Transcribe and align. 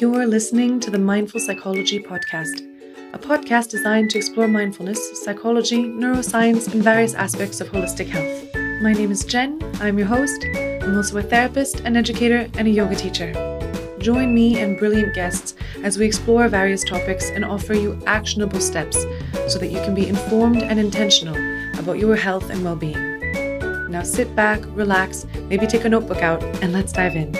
You're 0.00 0.26
listening 0.26 0.80
to 0.80 0.90
the 0.90 0.98
Mindful 0.98 1.40
Psychology 1.40 2.00
Podcast, 2.02 2.62
a 3.12 3.18
podcast 3.18 3.68
designed 3.68 4.08
to 4.08 4.16
explore 4.16 4.48
mindfulness, 4.48 5.22
psychology, 5.22 5.84
neuroscience, 5.84 6.72
and 6.72 6.82
various 6.82 7.12
aspects 7.12 7.60
of 7.60 7.68
holistic 7.68 8.06
health. 8.06 8.48
My 8.80 8.94
name 8.94 9.10
is 9.10 9.26
Jen. 9.26 9.60
I'm 9.78 9.98
your 9.98 10.06
host. 10.06 10.42
I'm 10.56 10.96
also 10.96 11.18
a 11.18 11.22
therapist, 11.22 11.80
an 11.80 11.98
educator, 11.98 12.48
and 12.56 12.66
a 12.66 12.70
yoga 12.70 12.96
teacher. 12.96 13.34
Join 13.98 14.34
me 14.34 14.58
and 14.58 14.78
brilliant 14.78 15.14
guests 15.14 15.54
as 15.82 15.98
we 15.98 16.06
explore 16.06 16.48
various 16.48 16.82
topics 16.82 17.28
and 17.28 17.44
offer 17.44 17.74
you 17.74 18.02
actionable 18.06 18.60
steps 18.60 19.02
so 19.48 19.58
that 19.58 19.70
you 19.70 19.82
can 19.82 19.94
be 19.94 20.08
informed 20.08 20.62
and 20.62 20.80
intentional 20.80 21.36
about 21.78 21.98
your 21.98 22.16
health 22.16 22.48
and 22.48 22.64
well 22.64 22.74
being. 22.74 23.20
Now 23.90 24.02
sit 24.02 24.34
back, 24.34 24.62
relax, 24.68 25.26
maybe 25.50 25.66
take 25.66 25.84
a 25.84 25.90
notebook 25.90 26.22
out, 26.22 26.42
and 26.62 26.72
let's 26.72 26.90
dive 26.90 27.16
in. 27.16 27.39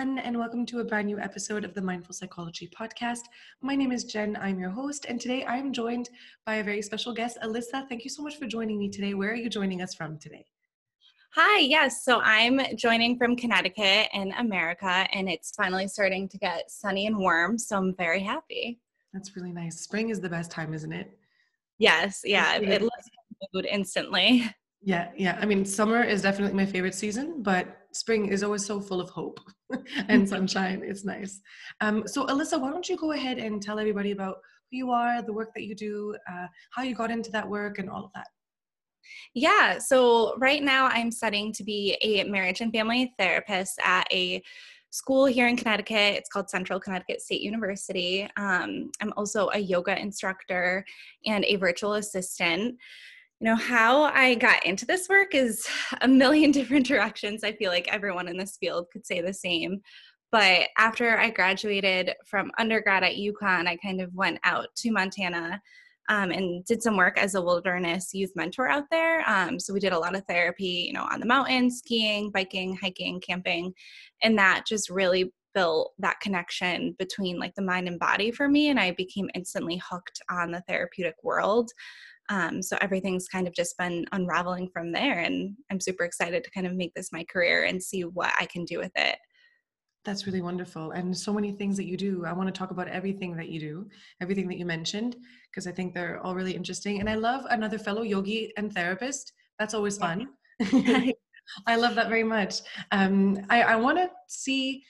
Everyone, 0.00 0.24
and 0.24 0.38
welcome 0.38 0.64
to 0.64 0.80
a 0.80 0.84
brand 0.84 1.06
new 1.06 1.18
episode 1.18 1.62
of 1.62 1.74
the 1.74 1.82
Mindful 1.82 2.14
Psychology 2.14 2.66
Podcast. 2.74 3.20
My 3.60 3.74
name 3.74 3.92
is 3.92 4.04
Jen, 4.04 4.34
I'm 4.40 4.58
your 4.58 4.70
host, 4.70 5.04
and 5.06 5.20
today 5.20 5.44
I'm 5.44 5.74
joined 5.74 6.08
by 6.46 6.54
a 6.54 6.64
very 6.64 6.80
special 6.80 7.12
guest, 7.12 7.36
Alyssa. 7.44 7.86
Thank 7.86 8.04
you 8.04 8.08
so 8.08 8.22
much 8.22 8.36
for 8.36 8.46
joining 8.46 8.78
me 8.78 8.88
today. 8.88 9.12
Where 9.12 9.30
are 9.30 9.34
you 9.34 9.50
joining 9.50 9.82
us 9.82 9.94
from 9.94 10.18
today? 10.18 10.46
Hi, 11.34 11.58
yes. 11.58 12.02
So 12.02 12.20
I'm 12.20 12.62
joining 12.76 13.18
from 13.18 13.36
Connecticut 13.36 14.08
in 14.14 14.32
America, 14.38 15.06
and 15.12 15.28
it's 15.28 15.54
finally 15.54 15.86
starting 15.86 16.30
to 16.30 16.38
get 16.38 16.70
sunny 16.70 17.06
and 17.06 17.18
warm. 17.18 17.58
So 17.58 17.76
I'm 17.76 17.94
very 17.94 18.20
happy. 18.20 18.80
That's 19.12 19.36
really 19.36 19.52
nice. 19.52 19.80
Spring 19.80 20.08
is 20.08 20.18
the 20.18 20.30
best 20.30 20.50
time, 20.50 20.72
isn't 20.72 20.92
it? 20.92 21.10
Yes, 21.76 22.22
yeah. 22.24 22.56
It 22.56 22.80
lifts 22.80 23.10
mood 23.52 23.66
instantly. 23.66 24.48
Yeah, 24.82 25.10
yeah. 25.16 25.38
I 25.40 25.46
mean, 25.46 25.64
summer 25.64 26.02
is 26.02 26.22
definitely 26.22 26.56
my 26.56 26.64
favorite 26.64 26.94
season, 26.94 27.42
but 27.42 27.86
spring 27.92 28.28
is 28.28 28.42
always 28.42 28.64
so 28.64 28.80
full 28.80 29.00
of 29.00 29.10
hope 29.10 29.40
and 30.08 30.28
sunshine. 30.28 30.82
It's 30.84 31.04
nice. 31.04 31.40
Um, 31.80 32.06
so, 32.06 32.26
Alyssa, 32.26 32.60
why 32.60 32.70
don't 32.70 32.88
you 32.88 32.96
go 32.96 33.12
ahead 33.12 33.38
and 33.38 33.60
tell 33.60 33.78
everybody 33.78 34.12
about 34.12 34.38
who 34.70 34.78
you 34.78 34.90
are, 34.90 35.20
the 35.22 35.32
work 35.32 35.50
that 35.54 35.64
you 35.64 35.74
do, 35.74 36.16
uh, 36.30 36.46
how 36.72 36.82
you 36.82 36.94
got 36.94 37.10
into 37.10 37.30
that 37.32 37.48
work, 37.48 37.78
and 37.78 37.90
all 37.90 38.04
of 38.04 38.10
that? 38.14 38.28
Yeah, 39.34 39.78
so 39.78 40.36
right 40.38 40.62
now 40.62 40.86
I'm 40.86 41.10
studying 41.10 41.52
to 41.54 41.64
be 41.64 41.98
a 42.02 42.24
marriage 42.24 42.60
and 42.60 42.72
family 42.72 43.12
therapist 43.18 43.78
at 43.82 44.06
a 44.12 44.42
school 44.90 45.26
here 45.26 45.46
in 45.46 45.56
Connecticut. 45.56 46.16
It's 46.16 46.28
called 46.28 46.50
Central 46.50 46.80
Connecticut 46.80 47.20
State 47.20 47.40
University. 47.42 48.28
Um, 48.36 48.90
I'm 49.00 49.12
also 49.16 49.48
a 49.52 49.58
yoga 49.58 49.98
instructor 49.98 50.84
and 51.26 51.44
a 51.44 51.56
virtual 51.56 51.94
assistant 51.94 52.76
you 53.40 53.46
know 53.46 53.56
how 53.56 54.02
i 54.02 54.34
got 54.34 54.64
into 54.66 54.84
this 54.86 55.08
work 55.08 55.34
is 55.34 55.66
a 56.00 56.08
million 56.08 56.50
different 56.50 56.86
directions 56.94 57.42
i 57.42 57.52
feel 57.52 57.70
like 57.70 57.88
everyone 57.88 58.28
in 58.28 58.36
this 58.36 58.56
field 58.58 58.86
could 58.92 59.06
say 59.06 59.20
the 59.20 59.32
same. 59.34 59.80
But 60.32 60.68
after 60.78 61.18
i 61.18 61.30
graduated 61.30 62.14
from 62.26 62.52
undergrad 62.58 63.02
at 63.02 63.16
UConn 63.16 63.66
i 63.66 63.76
kind 63.76 64.00
of 64.00 64.14
went 64.14 64.38
out 64.44 64.68
to 64.76 64.92
montana 64.92 65.60
um, 66.08 66.30
and 66.32 66.64
did 66.64 66.82
some 66.82 66.96
work 66.96 67.18
as 67.18 67.34
a 67.34 67.42
wilderness 67.42 68.10
youth 68.12 68.32
mentor 68.34 68.68
out 68.68 68.84
there. 68.90 69.22
Um, 69.30 69.60
so 69.60 69.72
we 69.72 69.78
did 69.78 69.92
a 69.92 69.98
lot 69.98 70.16
of 70.16 70.24
therapy 70.26 70.86
you 70.86 70.92
know 70.92 71.08
on 71.10 71.20
the 71.20 71.26
mountain 71.26 71.70
skiing 71.70 72.30
biking 72.30 72.76
hiking 72.76 73.20
camping 73.20 73.72
and 74.22 74.38
that 74.38 74.64
just 74.66 74.90
really 74.90 75.32
built 75.52 75.92
that 75.98 76.20
connection 76.20 76.94
between 76.98 77.38
like 77.38 77.54
the 77.56 77.62
mind 77.62 77.88
and 77.88 77.98
body 77.98 78.30
for 78.30 78.48
me 78.48 78.68
and 78.68 78.78
i 78.78 78.92
became 78.92 79.28
instantly 79.34 79.82
hooked 79.84 80.20
on 80.30 80.52
the 80.52 80.62
therapeutic 80.68 81.16
world 81.24 81.72
um, 82.30 82.62
so 82.62 82.78
everything's 82.80 83.28
kind 83.28 83.48
of 83.48 83.54
just 83.54 83.76
been 83.76 84.06
unraveling 84.12 84.70
from 84.72 84.92
there. 84.92 85.18
And 85.18 85.56
I'm 85.70 85.80
super 85.80 86.04
excited 86.04 86.44
to 86.44 86.50
kind 86.50 86.66
of 86.66 86.74
make 86.74 86.94
this 86.94 87.12
my 87.12 87.24
career 87.24 87.64
and 87.64 87.82
see 87.82 88.02
what 88.02 88.32
I 88.40 88.46
can 88.46 88.64
do 88.64 88.78
with 88.78 88.92
it. 88.94 89.18
That's 90.04 90.26
really 90.26 90.40
wonderful. 90.40 90.92
And 90.92 91.14
so 91.14 91.32
many 91.32 91.52
things 91.52 91.76
that 91.76 91.86
you 91.86 91.96
do. 91.96 92.24
I 92.24 92.32
want 92.32 92.46
to 92.48 92.56
talk 92.56 92.70
about 92.70 92.88
everything 92.88 93.36
that 93.36 93.48
you 93.48 93.60
do, 93.60 93.88
everything 94.22 94.48
that 94.48 94.58
you 94.58 94.64
mentioned, 94.64 95.16
because 95.50 95.66
I 95.66 95.72
think 95.72 95.92
they're 95.92 96.20
all 96.24 96.34
really 96.34 96.54
interesting. 96.54 97.00
And 97.00 97.10
I 97.10 97.16
love 97.16 97.44
another 97.50 97.78
fellow 97.78 98.02
yogi 98.02 98.52
and 98.56 98.72
therapist. 98.72 99.32
That's 99.58 99.74
always 99.74 99.98
fun. 99.98 100.28
I 101.66 101.76
love 101.76 101.96
that 101.96 102.08
very 102.08 102.24
much. 102.24 102.60
Um, 102.92 103.44
I, 103.50 103.62
I 103.62 103.76
want 103.76 103.98
to 103.98 104.08
see 104.28 104.84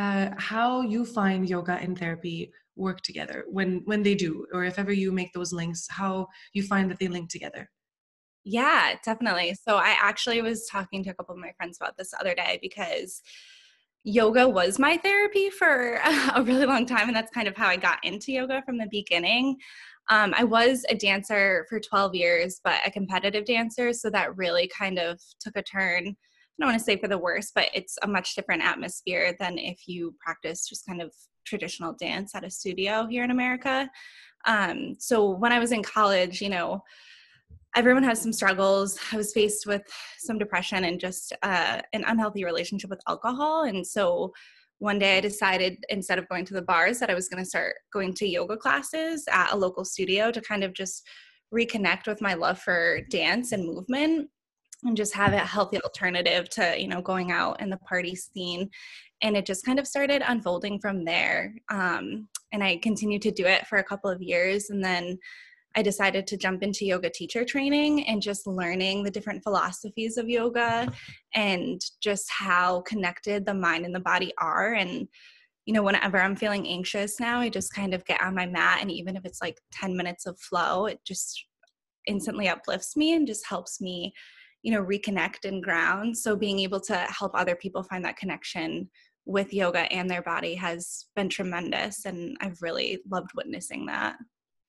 uh, 0.00 0.30
how 0.38 0.80
you 0.80 1.04
find 1.04 1.48
yoga 1.48 1.74
and 1.74 1.98
therapy 1.98 2.50
work 2.76 3.02
together 3.02 3.44
when 3.48 3.82
when 3.84 4.02
they 4.02 4.14
do 4.14 4.46
or 4.54 4.64
if 4.64 4.78
ever 4.78 4.92
you 4.92 5.12
make 5.12 5.32
those 5.34 5.52
links 5.52 5.86
how 5.90 6.26
you 6.54 6.62
find 6.62 6.90
that 6.90 6.98
they 6.98 7.08
link 7.08 7.28
together? 7.28 7.68
Yeah 8.44 8.94
definitely. 9.04 9.54
So 9.66 9.76
i 9.76 9.94
actually 10.00 10.40
was 10.40 10.66
talking 10.66 11.04
to 11.04 11.10
a 11.10 11.14
couple 11.14 11.34
of 11.34 11.40
my 11.40 11.52
friends 11.56 11.76
about 11.78 11.98
this 11.98 12.14
other 12.18 12.34
day 12.34 12.58
because 12.62 13.20
yoga 14.02 14.48
was 14.48 14.78
my 14.78 14.96
therapy 14.96 15.50
for 15.50 16.00
a 16.34 16.42
really 16.42 16.64
long 16.64 16.86
time 16.86 17.08
and 17.08 17.16
that's 17.16 17.32
kind 17.32 17.48
of 17.48 17.56
how 17.56 17.68
i 17.68 17.76
got 17.76 18.02
into 18.02 18.32
yoga 18.32 18.62
from 18.64 18.78
the 18.78 18.88
beginning. 18.90 19.56
Um, 20.08 20.32
i 20.34 20.44
was 20.44 20.84
a 20.88 20.94
dancer 20.94 21.66
for 21.68 21.78
12 21.78 22.14
years 22.14 22.60
but 22.64 22.80
a 22.86 22.90
competitive 22.90 23.44
dancer 23.44 23.92
so 23.92 24.08
that 24.08 24.34
really 24.36 24.66
kind 24.82 24.98
of 24.98 25.20
took 25.40 25.56
a 25.56 25.62
turn 25.62 26.16
don't 26.60 26.70
want 26.70 26.78
to 26.78 26.84
say 26.84 26.96
for 26.96 27.08
the 27.08 27.18
worse, 27.18 27.50
but 27.54 27.68
it's 27.74 27.96
a 28.02 28.08
much 28.08 28.34
different 28.34 28.62
atmosphere 28.62 29.34
than 29.38 29.58
if 29.58 29.86
you 29.86 30.14
practice 30.20 30.68
just 30.68 30.86
kind 30.86 31.00
of 31.00 31.12
traditional 31.46 31.94
dance 31.94 32.34
at 32.34 32.44
a 32.44 32.50
studio 32.50 33.06
here 33.06 33.24
in 33.24 33.30
America. 33.30 33.90
Um, 34.46 34.94
so 34.98 35.30
when 35.30 35.52
I 35.52 35.58
was 35.58 35.72
in 35.72 35.82
college, 35.82 36.40
you 36.40 36.48
know, 36.48 36.82
everyone 37.76 38.02
has 38.02 38.20
some 38.20 38.32
struggles. 38.32 38.98
I 39.12 39.16
was 39.16 39.32
faced 39.32 39.66
with 39.66 39.82
some 40.18 40.38
depression 40.38 40.84
and 40.84 41.00
just 41.00 41.32
uh, 41.42 41.80
an 41.92 42.04
unhealthy 42.06 42.44
relationship 42.44 42.90
with 42.90 43.00
alcohol. 43.08 43.64
And 43.64 43.86
so 43.86 44.32
one 44.78 44.98
day 44.98 45.18
I 45.18 45.20
decided 45.20 45.84
instead 45.88 46.18
of 46.18 46.28
going 46.28 46.44
to 46.46 46.54
the 46.54 46.62
bars 46.62 46.98
that 46.98 47.10
I 47.10 47.14
was 47.14 47.28
going 47.28 47.42
to 47.42 47.48
start 47.48 47.76
going 47.92 48.14
to 48.14 48.26
yoga 48.26 48.56
classes 48.56 49.24
at 49.30 49.52
a 49.52 49.56
local 49.56 49.84
studio 49.84 50.30
to 50.32 50.40
kind 50.40 50.64
of 50.64 50.72
just 50.72 51.06
reconnect 51.54 52.06
with 52.06 52.20
my 52.20 52.34
love 52.34 52.58
for 52.58 53.00
dance 53.10 53.52
and 53.52 53.66
movement 53.66 54.30
and 54.84 54.96
just 54.96 55.14
have 55.14 55.32
a 55.32 55.38
healthy 55.38 55.80
alternative 55.82 56.48
to 56.50 56.80
you 56.80 56.88
know 56.88 57.02
going 57.02 57.32
out 57.32 57.60
in 57.60 57.70
the 57.70 57.76
party 57.78 58.14
scene. 58.14 58.70
And 59.22 59.36
it 59.36 59.44
just 59.44 59.66
kind 59.66 59.78
of 59.78 59.86
started 59.86 60.22
unfolding 60.26 60.80
from 60.80 61.04
there. 61.04 61.54
Um, 61.68 62.28
and 62.52 62.62
i 62.62 62.76
continued 62.76 63.22
to 63.22 63.30
do 63.30 63.46
it 63.46 63.66
for 63.66 63.78
a 63.78 63.84
couple 63.84 64.10
of 64.10 64.22
years 64.22 64.70
and 64.70 64.84
then 64.84 65.18
i 65.76 65.82
decided 65.82 66.26
to 66.26 66.36
jump 66.36 66.62
into 66.62 66.84
yoga 66.84 67.10
teacher 67.10 67.44
training 67.44 68.06
and 68.06 68.22
just 68.22 68.46
learning 68.46 69.02
the 69.02 69.10
different 69.10 69.42
philosophies 69.42 70.16
of 70.16 70.28
yoga 70.28 70.90
and 71.34 71.80
just 72.02 72.30
how 72.30 72.80
connected 72.82 73.44
the 73.44 73.54
mind 73.54 73.84
and 73.84 73.94
the 73.94 74.00
body 74.00 74.32
are. 74.38 74.74
And 74.74 75.08
you 75.66 75.74
know 75.74 75.82
whenever 75.82 76.18
i'm 76.18 76.34
feeling 76.34 76.66
anxious 76.66 77.20
now 77.20 77.38
i 77.38 77.48
just 77.48 77.72
kind 77.72 77.92
of 77.92 78.04
get 78.06 78.20
on 78.22 78.34
my 78.34 78.46
mat 78.46 78.78
and 78.80 78.90
even 78.90 79.14
if 79.14 79.24
it's 79.26 79.42
like 79.42 79.60
10 79.72 79.94
minutes 79.94 80.24
of 80.26 80.40
flow 80.40 80.86
it 80.86 80.98
just 81.04 81.44
instantly 82.06 82.48
uplifts 82.48 82.96
me 82.96 83.14
and 83.14 83.26
just 83.26 83.46
helps 83.46 83.78
me 83.80 84.12
you 84.62 84.72
know 84.72 84.82
reconnect 84.82 85.44
and 85.44 85.62
ground. 85.62 86.16
So 86.16 86.36
being 86.36 86.60
able 86.60 86.80
to 86.80 86.96
help 86.96 87.32
other 87.34 87.56
people 87.56 87.82
find 87.82 88.04
that 88.04 88.16
connection 88.16 88.88
with 89.26 89.52
yoga 89.52 89.80
and 89.92 90.08
their 90.08 90.22
body 90.22 90.54
has 90.54 91.06
been 91.14 91.28
tremendous 91.28 92.06
and 92.06 92.36
i've 92.40 92.60
really 92.62 93.00
loved 93.10 93.30
witnessing 93.34 93.86
that. 93.86 94.16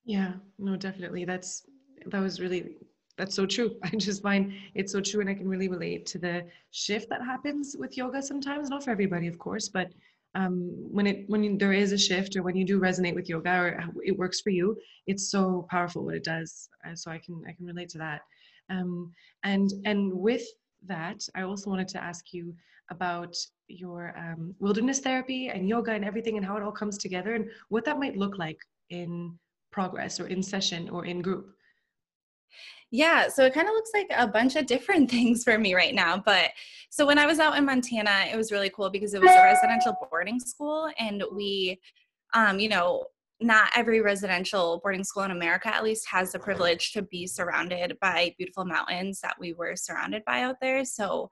Yeah 0.05 0.33
no 0.59 0.75
definitely. 0.75 1.25
That's 1.25 1.63
that 2.07 2.19
was 2.19 2.39
really 2.39 2.77
that's 3.17 3.35
so 3.35 3.45
true. 3.45 3.75
I 3.83 3.89
just 3.89 4.21
find 4.21 4.53
it's 4.75 4.91
so 4.91 5.01
true 5.01 5.21
and 5.21 5.29
i 5.29 5.33
can 5.33 5.47
really 5.47 5.67
relate 5.67 6.05
to 6.07 6.19
the 6.19 6.45
shift 6.71 7.09
that 7.09 7.23
happens 7.23 7.75
with 7.77 7.97
yoga 7.97 8.21
sometimes. 8.21 8.69
Not 8.69 8.83
for 8.83 8.91
everybody 8.91 9.27
of 9.27 9.37
course 9.39 9.69
but 9.69 9.91
um, 10.33 10.71
when 10.89 11.07
it 11.07 11.25
when 11.27 11.43
you, 11.43 11.57
there 11.57 11.73
is 11.73 11.91
a 11.91 11.97
shift 11.97 12.37
or 12.37 12.43
when 12.43 12.55
you 12.55 12.63
do 12.63 12.79
resonate 12.79 13.15
with 13.15 13.27
yoga 13.27 13.53
or 13.53 13.83
it 14.03 14.17
works 14.17 14.39
for 14.39 14.49
you 14.49 14.77
it's 15.05 15.29
so 15.29 15.67
powerful 15.69 16.05
what 16.05 16.15
it 16.15 16.23
does. 16.23 16.69
Uh, 16.87 16.95
so 16.95 17.11
i 17.11 17.17
can 17.17 17.41
i 17.47 17.51
can 17.51 17.65
relate 17.65 17.89
to 17.89 17.97
that 17.97 18.21
um, 18.71 19.11
and 19.43 19.71
and 19.85 20.13
with 20.13 20.45
that, 20.87 21.21
I 21.35 21.43
also 21.43 21.69
wanted 21.69 21.87
to 21.89 22.03
ask 22.03 22.33
you 22.33 22.55
about 22.89 23.35
your 23.67 24.13
um, 24.17 24.53
wilderness 24.59 24.99
therapy 24.99 25.49
and 25.49 25.67
yoga 25.67 25.91
and 25.91 26.03
everything 26.03 26.37
and 26.37 26.45
how 26.45 26.57
it 26.57 26.63
all 26.63 26.71
comes 26.71 26.97
together 26.97 27.35
and 27.35 27.49
what 27.69 27.85
that 27.85 27.99
might 27.99 28.17
look 28.17 28.37
like 28.37 28.57
in 28.89 29.37
progress 29.71 30.19
or 30.19 30.27
in 30.27 30.43
session 30.43 30.89
or 30.89 31.05
in 31.05 31.21
group. 31.21 31.53
Yeah, 32.93 33.29
so 33.29 33.45
it 33.45 33.53
kind 33.53 33.69
of 33.69 33.73
looks 33.73 33.91
like 33.93 34.07
a 34.15 34.27
bunch 34.27 34.57
of 34.57 34.65
different 34.65 35.09
things 35.15 35.43
for 35.43 35.57
me 35.57 35.73
right 35.73 35.95
now. 35.95 36.17
But 36.17 36.49
so 36.89 37.05
when 37.05 37.17
I 37.17 37.25
was 37.25 37.39
out 37.39 37.57
in 37.57 37.65
Montana, 37.65 38.25
it 38.31 38.35
was 38.35 38.51
really 38.51 38.69
cool 38.69 38.89
because 38.89 39.13
it 39.13 39.21
was 39.21 39.31
a 39.31 39.43
residential 39.43 39.95
boarding 40.09 40.39
school 40.39 40.89
and 40.99 41.23
we, 41.33 41.79
um, 42.33 42.59
you 42.59 42.67
know, 42.67 43.05
not 43.41 43.71
every 43.75 44.01
residential 44.01 44.79
boarding 44.83 45.03
school 45.03 45.23
in 45.23 45.31
America, 45.31 45.73
at 45.73 45.83
least, 45.83 46.07
has 46.07 46.31
the 46.31 46.39
privilege 46.39 46.91
to 46.93 47.01
be 47.01 47.25
surrounded 47.25 47.97
by 47.99 48.35
beautiful 48.37 48.65
mountains 48.65 49.19
that 49.21 49.35
we 49.39 49.53
were 49.53 49.75
surrounded 49.75 50.23
by 50.25 50.43
out 50.43 50.57
there. 50.61 50.85
So, 50.85 51.29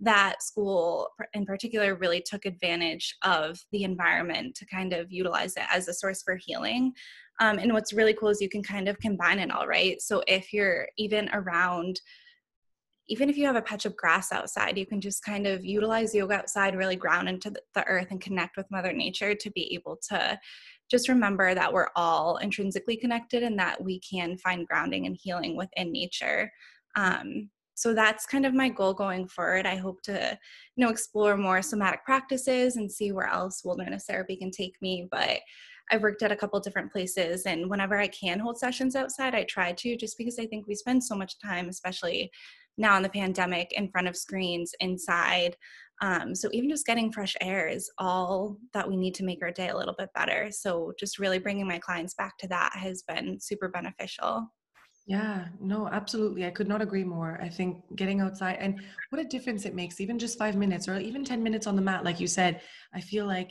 that 0.00 0.42
school 0.42 1.08
in 1.32 1.46
particular 1.46 1.94
really 1.94 2.20
took 2.20 2.44
advantage 2.44 3.14
of 3.22 3.60
the 3.70 3.84
environment 3.84 4.56
to 4.56 4.66
kind 4.66 4.92
of 4.92 5.12
utilize 5.12 5.56
it 5.56 5.62
as 5.72 5.86
a 5.86 5.94
source 5.94 6.22
for 6.22 6.34
healing. 6.34 6.92
Um, 7.40 7.58
and 7.58 7.72
what's 7.72 7.92
really 7.92 8.14
cool 8.14 8.30
is 8.30 8.40
you 8.40 8.48
can 8.48 8.64
kind 8.64 8.88
of 8.88 8.98
combine 8.98 9.38
it 9.38 9.52
all, 9.52 9.68
right? 9.68 10.00
So, 10.02 10.22
if 10.26 10.52
you're 10.52 10.88
even 10.96 11.30
around 11.32 12.00
even 13.08 13.28
if 13.28 13.36
you 13.36 13.44
have 13.46 13.56
a 13.56 13.62
patch 13.62 13.84
of 13.84 13.96
grass 13.96 14.32
outside, 14.32 14.78
you 14.78 14.86
can 14.86 15.00
just 15.00 15.24
kind 15.24 15.46
of 15.46 15.64
utilize 15.64 16.14
yoga 16.14 16.34
outside, 16.34 16.76
really 16.76 16.96
ground 16.96 17.28
into 17.28 17.52
the 17.74 17.84
earth 17.86 18.06
and 18.10 18.20
connect 18.20 18.56
with 18.56 18.70
Mother 18.70 18.92
Nature 18.92 19.34
to 19.34 19.50
be 19.50 19.74
able 19.74 19.98
to 20.08 20.38
just 20.92 21.08
remember 21.08 21.54
that 21.54 21.72
we're 21.72 21.88
all 21.96 22.36
intrinsically 22.36 22.98
connected 22.98 23.42
and 23.42 23.58
that 23.58 23.82
we 23.82 23.98
can 24.00 24.36
find 24.36 24.68
grounding 24.68 25.06
and 25.06 25.16
healing 25.20 25.56
within 25.56 25.90
nature. 25.90 26.52
Um, 26.94 27.48
so 27.74 27.94
that's 27.94 28.26
kind 28.26 28.44
of 28.44 28.52
my 28.52 28.68
goal 28.68 28.92
going 28.92 29.26
forward. 29.26 29.66
I 29.66 29.76
hope 29.76 30.02
to, 30.02 30.38
you 30.76 30.84
know, 30.84 30.90
explore 30.90 31.38
more 31.38 31.62
somatic 31.62 32.04
practices 32.04 32.76
and 32.76 32.92
see 32.92 33.10
where 33.10 33.26
else 33.26 33.62
wilderness 33.64 34.04
therapy 34.06 34.36
can 34.36 34.50
take 34.50 34.76
me. 34.82 35.08
But 35.10 35.40
I've 35.90 36.02
worked 36.02 36.22
at 36.22 36.30
a 36.30 36.36
couple 36.36 36.60
different 36.60 36.92
places, 36.92 37.46
and 37.46 37.70
whenever 37.70 37.98
I 37.98 38.08
can 38.08 38.38
hold 38.38 38.58
sessions 38.58 38.94
outside, 38.94 39.34
I 39.34 39.44
try 39.44 39.72
to, 39.72 39.96
just 39.96 40.18
because 40.18 40.38
I 40.38 40.46
think 40.46 40.66
we 40.66 40.74
spend 40.74 41.02
so 41.02 41.16
much 41.16 41.40
time, 41.40 41.68
especially 41.70 42.30
now 42.76 42.96
in 42.98 43.02
the 43.02 43.08
pandemic, 43.08 43.72
in 43.72 43.90
front 43.90 44.08
of 44.08 44.16
screens, 44.16 44.74
inside. 44.80 45.56
Um, 46.00 46.34
so 46.34 46.48
even 46.52 46.68
just 46.68 46.86
getting 46.86 47.12
fresh 47.12 47.36
air 47.40 47.68
is 47.68 47.90
all 47.98 48.56
that 48.72 48.88
we 48.88 48.96
need 48.96 49.14
to 49.16 49.24
make 49.24 49.42
our 49.42 49.52
day 49.52 49.68
a 49.68 49.76
little 49.76 49.94
bit 49.96 50.10
better. 50.14 50.48
So 50.50 50.92
just 50.98 51.18
really 51.18 51.38
bringing 51.38 51.66
my 51.68 51.78
clients 51.78 52.14
back 52.14 52.38
to 52.38 52.48
that 52.48 52.72
has 52.74 53.02
been 53.02 53.38
super 53.40 53.68
beneficial. 53.68 54.48
Yeah, 55.06 55.46
no, 55.60 55.88
absolutely. 55.88 56.46
I 56.46 56.50
could 56.50 56.68
not 56.68 56.80
agree 56.82 57.04
more. 57.04 57.38
I 57.42 57.48
think 57.48 57.78
getting 57.96 58.20
outside 58.20 58.58
and 58.60 58.80
what 59.10 59.20
a 59.20 59.24
difference 59.24 59.64
it 59.64 59.74
makes, 59.74 60.00
even 60.00 60.18
just 60.18 60.38
five 60.38 60.56
minutes 60.56 60.88
or 60.88 60.98
even 60.98 61.24
10 61.24 61.42
minutes 61.42 61.66
on 61.66 61.74
the 61.76 61.82
mat, 61.82 62.04
like 62.04 62.20
you 62.20 62.28
said. 62.28 62.60
I 62.94 63.00
feel 63.00 63.26
like 63.26 63.50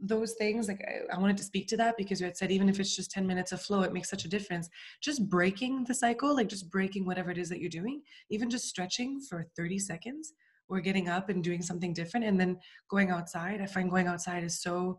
those 0.00 0.34
things, 0.34 0.68
like 0.68 0.80
I, 0.86 1.14
I 1.14 1.18
wanted 1.18 1.36
to 1.38 1.42
speak 1.42 1.68
to 1.68 1.76
that 1.78 1.96
because 1.98 2.20
you 2.20 2.26
had 2.26 2.36
said, 2.36 2.50
even 2.50 2.68
if 2.68 2.80
it's 2.80 2.96
just 2.96 3.10
10 3.10 3.26
minutes 3.26 3.52
of 3.52 3.60
flow, 3.60 3.82
it 3.82 3.92
makes 3.92 4.08
such 4.08 4.24
a 4.24 4.28
difference. 4.28 4.68
Just 5.02 5.28
breaking 5.28 5.84
the 5.84 5.94
cycle, 5.94 6.34
like 6.34 6.48
just 6.48 6.70
breaking 6.70 7.04
whatever 7.04 7.30
it 7.30 7.38
is 7.38 7.50
that 7.50 7.60
you're 7.60 7.68
doing, 7.68 8.00
even 8.30 8.48
just 8.48 8.66
stretching 8.66 9.20
for 9.20 9.46
30 9.56 9.78
seconds 9.78 10.32
or 10.68 10.80
getting 10.80 11.08
up 11.08 11.28
and 11.28 11.42
doing 11.42 11.62
something 11.62 11.92
different 11.92 12.26
and 12.26 12.40
then 12.40 12.58
going 12.90 13.10
outside 13.10 13.60
i 13.60 13.66
find 13.66 13.90
going 13.90 14.06
outside 14.06 14.44
is 14.44 14.60
so 14.60 14.98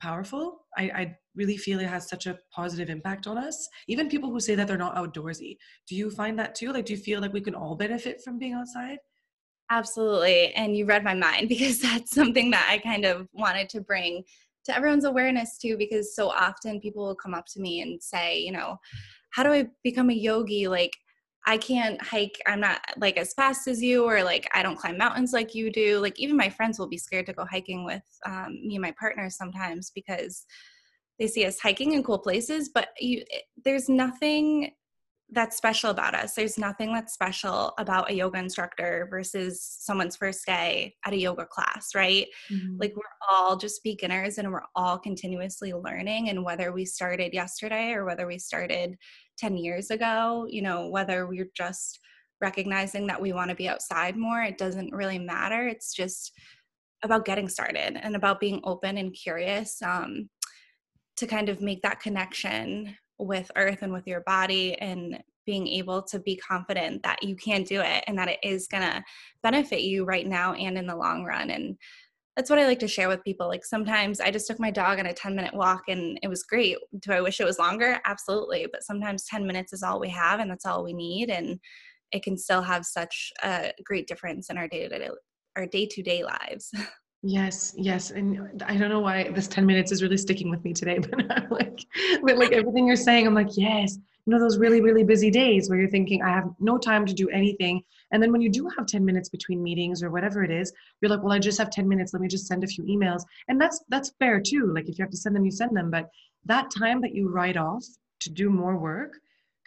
powerful. 0.00 0.60
I, 0.76 0.82
I 0.82 1.16
really 1.34 1.56
feel 1.56 1.80
it 1.80 1.86
has 1.86 2.08
such 2.08 2.26
a 2.26 2.38
positive 2.52 2.90
impact 2.90 3.26
on 3.26 3.38
us. 3.38 3.68
Even 3.88 4.08
people 4.08 4.30
who 4.30 4.40
say 4.40 4.54
that 4.54 4.66
they're 4.66 4.78
not 4.78 4.96
outdoorsy 4.96 5.56
do 5.86 5.96
you 5.96 6.10
find 6.10 6.38
that 6.38 6.54
too? 6.54 6.72
Like 6.72 6.86
do 6.86 6.92
you 6.92 6.98
feel 6.98 7.20
like 7.20 7.32
we 7.32 7.40
can 7.40 7.54
all 7.54 7.74
benefit 7.74 8.22
from 8.22 8.38
being 8.38 8.54
outside? 8.54 8.98
Absolutely 9.70 10.52
and 10.54 10.76
you 10.76 10.86
read 10.86 11.04
my 11.04 11.14
mind 11.14 11.48
because 11.48 11.80
that's 11.80 12.14
something 12.14 12.50
that 12.50 12.66
i 12.70 12.78
kind 12.78 13.04
of 13.04 13.28
wanted 13.34 13.68
to 13.68 13.82
bring 13.82 14.24
to 14.64 14.74
everyone's 14.74 15.04
awareness 15.04 15.58
too 15.58 15.76
because 15.76 16.16
so 16.16 16.30
often 16.30 16.80
people 16.80 17.04
will 17.04 17.14
come 17.14 17.34
up 17.34 17.44
to 17.46 17.60
me 17.60 17.82
and 17.82 18.02
say 18.02 18.38
you 18.38 18.50
know 18.50 18.78
how 19.30 19.42
do 19.42 19.52
i 19.52 19.66
become 19.84 20.08
a 20.08 20.14
yogi? 20.14 20.68
Like 20.68 20.92
I 21.46 21.56
can't 21.56 22.00
hike. 22.02 22.40
I'm 22.46 22.60
not 22.60 22.80
like 22.98 23.16
as 23.16 23.32
fast 23.32 23.68
as 23.68 23.82
you, 23.82 24.04
or 24.04 24.22
like 24.22 24.48
I 24.52 24.62
don't 24.62 24.78
climb 24.78 24.98
mountains 24.98 25.32
like 25.32 25.54
you 25.54 25.70
do. 25.70 25.98
Like 25.98 26.18
even 26.18 26.36
my 26.36 26.50
friends 26.50 26.78
will 26.78 26.88
be 26.88 26.98
scared 26.98 27.26
to 27.26 27.32
go 27.32 27.46
hiking 27.50 27.84
with 27.84 28.02
um, 28.26 28.58
me 28.66 28.76
and 28.76 28.82
my 28.82 28.94
partner 28.98 29.30
sometimes 29.30 29.90
because 29.94 30.44
they 31.18 31.26
see 31.26 31.44
us 31.46 31.58
hiking 31.58 31.92
in 31.92 32.02
cool 32.02 32.18
places. 32.18 32.70
But 32.72 32.88
you, 32.98 33.24
there's 33.64 33.88
nothing 33.88 34.72
that's 35.30 35.56
special 35.56 35.90
about 35.90 36.14
us. 36.14 36.34
There's 36.34 36.56
nothing 36.56 36.92
that's 36.92 37.12
special 37.12 37.74
about 37.78 38.10
a 38.10 38.14
yoga 38.14 38.38
instructor 38.38 39.06
versus 39.10 39.62
someone's 39.62 40.16
first 40.16 40.46
day 40.46 40.94
at 41.04 41.12
a 41.12 41.18
yoga 41.18 41.44
class, 41.44 41.94
right? 41.94 42.26
Mm-hmm. 42.50 42.76
Like 42.78 42.94
we're 42.96 43.02
all 43.30 43.56
just 43.56 43.82
beginners 43.84 44.38
and 44.38 44.50
we're 44.50 44.62
all 44.74 44.98
continuously 44.98 45.74
learning. 45.74 46.30
And 46.30 46.44
whether 46.44 46.72
we 46.72 46.86
started 46.86 47.34
yesterday 47.34 47.92
or 47.92 48.06
whether 48.06 48.26
we 48.26 48.38
started 48.38 48.96
10 49.38 49.56
years 49.56 49.90
ago, 49.90 50.46
you 50.48 50.62
know, 50.62 50.88
whether 50.88 51.26
we're 51.26 51.50
just 51.54 52.00
recognizing 52.40 53.06
that 53.06 53.20
we 53.20 53.32
want 53.32 53.50
to 53.50 53.56
be 53.56 53.68
outside 53.68 54.16
more, 54.16 54.42
it 54.42 54.58
doesn't 54.58 54.92
really 54.92 55.18
matter. 55.18 55.66
It's 55.66 55.94
just 55.94 56.32
about 57.02 57.24
getting 57.24 57.48
started 57.48 57.98
and 58.00 58.16
about 58.16 58.40
being 58.40 58.60
open 58.64 58.98
and 58.98 59.14
curious 59.14 59.80
um, 59.82 60.28
to 61.16 61.26
kind 61.26 61.48
of 61.48 61.60
make 61.60 61.82
that 61.82 62.00
connection 62.00 62.96
with 63.18 63.50
earth 63.56 63.82
and 63.82 63.92
with 63.92 64.06
your 64.06 64.20
body 64.22 64.74
and 64.78 65.22
being 65.46 65.66
able 65.66 66.02
to 66.02 66.18
be 66.20 66.36
confident 66.36 67.02
that 67.02 67.22
you 67.22 67.34
can 67.34 67.62
do 67.62 67.80
it 67.80 68.04
and 68.06 68.18
that 68.18 68.28
it 68.28 68.38
is 68.42 68.68
going 68.68 68.82
to 68.82 69.02
benefit 69.42 69.80
you 69.80 70.04
right 70.04 70.26
now 70.26 70.52
and 70.52 70.76
in 70.76 70.86
the 70.86 70.94
long 70.94 71.24
run 71.24 71.50
and 71.50 71.76
that's 72.38 72.50
what 72.50 72.60
I 72.60 72.66
like 72.66 72.78
to 72.78 72.86
share 72.86 73.08
with 73.08 73.24
people. 73.24 73.48
Like 73.48 73.64
sometimes 73.64 74.20
I 74.20 74.30
just 74.30 74.46
took 74.46 74.60
my 74.60 74.70
dog 74.70 75.00
on 75.00 75.06
a 75.06 75.12
10 75.12 75.34
minute 75.34 75.52
walk 75.52 75.82
and 75.88 76.20
it 76.22 76.28
was 76.28 76.44
great. 76.44 76.76
Do 77.00 77.10
I 77.10 77.20
wish 77.20 77.40
it 77.40 77.44
was 77.44 77.58
longer? 77.58 77.98
Absolutely. 78.04 78.68
But 78.70 78.84
sometimes 78.84 79.24
10 79.24 79.44
minutes 79.44 79.72
is 79.72 79.82
all 79.82 79.98
we 79.98 80.08
have 80.10 80.38
and 80.38 80.48
that's 80.48 80.64
all 80.64 80.84
we 80.84 80.92
need. 80.92 81.30
And 81.30 81.58
it 82.12 82.22
can 82.22 82.38
still 82.38 82.62
have 82.62 82.86
such 82.86 83.32
a 83.42 83.72
great 83.84 84.06
difference 84.06 84.50
in 84.50 84.56
our 84.56 84.68
day 84.68 84.86
to 84.86 84.98
day, 85.00 85.08
our 85.56 85.66
day 85.66 85.88
to 85.90 86.00
day 86.00 86.22
lives. 86.22 86.70
Yes, 87.22 87.74
yes. 87.76 88.10
And 88.12 88.62
I 88.64 88.76
don't 88.76 88.90
know 88.90 89.00
why 89.00 89.28
this 89.30 89.48
10 89.48 89.66
minutes 89.66 89.90
is 89.90 90.02
really 90.02 90.16
sticking 90.16 90.50
with 90.50 90.62
me 90.64 90.72
today, 90.72 90.98
but 91.10 91.32
I'm 91.32 91.50
like, 91.50 91.80
but 92.22 92.38
like 92.38 92.52
everything 92.52 92.86
you're 92.86 92.94
saying, 92.96 93.26
I'm 93.26 93.34
like, 93.34 93.56
yes, 93.56 93.98
you 94.24 94.32
know, 94.32 94.38
those 94.38 94.58
really, 94.58 94.80
really 94.80 95.02
busy 95.02 95.30
days 95.30 95.68
where 95.68 95.78
you're 95.80 95.90
thinking, 95.90 96.22
I 96.22 96.28
have 96.28 96.48
no 96.60 96.78
time 96.78 97.06
to 97.06 97.14
do 97.14 97.28
anything. 97.30 97.82
And 98.12 98.22
then 98.22 98.30
when 98.30 98.40
you 98.40 98.50
do 98.50 98.68
have 98.76 98.86
10 98.86 99.04
minutes 99.04 99.28
between 99.28 99.62
meetings 99.62 100.02
or 100.02 100.10
whatever 100.10 100.44
it 100.44 100.50
is, 100.50 100.72
you're 101.00 101.10
like, 101.10 101.22
well, 101.22 101.32
I 101.32 101.40
just 101.40 101.58
have 101.58 101.70
10 101.70 101.88
minutes. 101.88 102.12
Let 102.12 102.22
me 102.22 102.28
just 102.28 102.46
send 102.46 102.62
a 102.62 102.68
few 102.68 102.84
emails. 102.84 103.22
And 103.48 103.60
that's, 103.60 103.82
that's 103.88 104.12
fair 104.20 104.40
too. 104.40 104.72
Like 104.72 104.88
if 104.88 104.98
you 104.98 105.02
have 105.02 105.10
to 105.10 105.16
send 105.16 105.34
them, 105.34 105.44
you 105.44 105.50
send 105.50 105.76
them. 105.76 105.90
But 105.90 106.08
that 106.44 106.70
time 106.70 107.00
that 107.00 107.14
you 107.14 107.28
write 107.30 107.56
off 107.56 107.84
to 108.20 108.30
do 108.30 108.48
more 108.48 108.76
work 108.76 109.14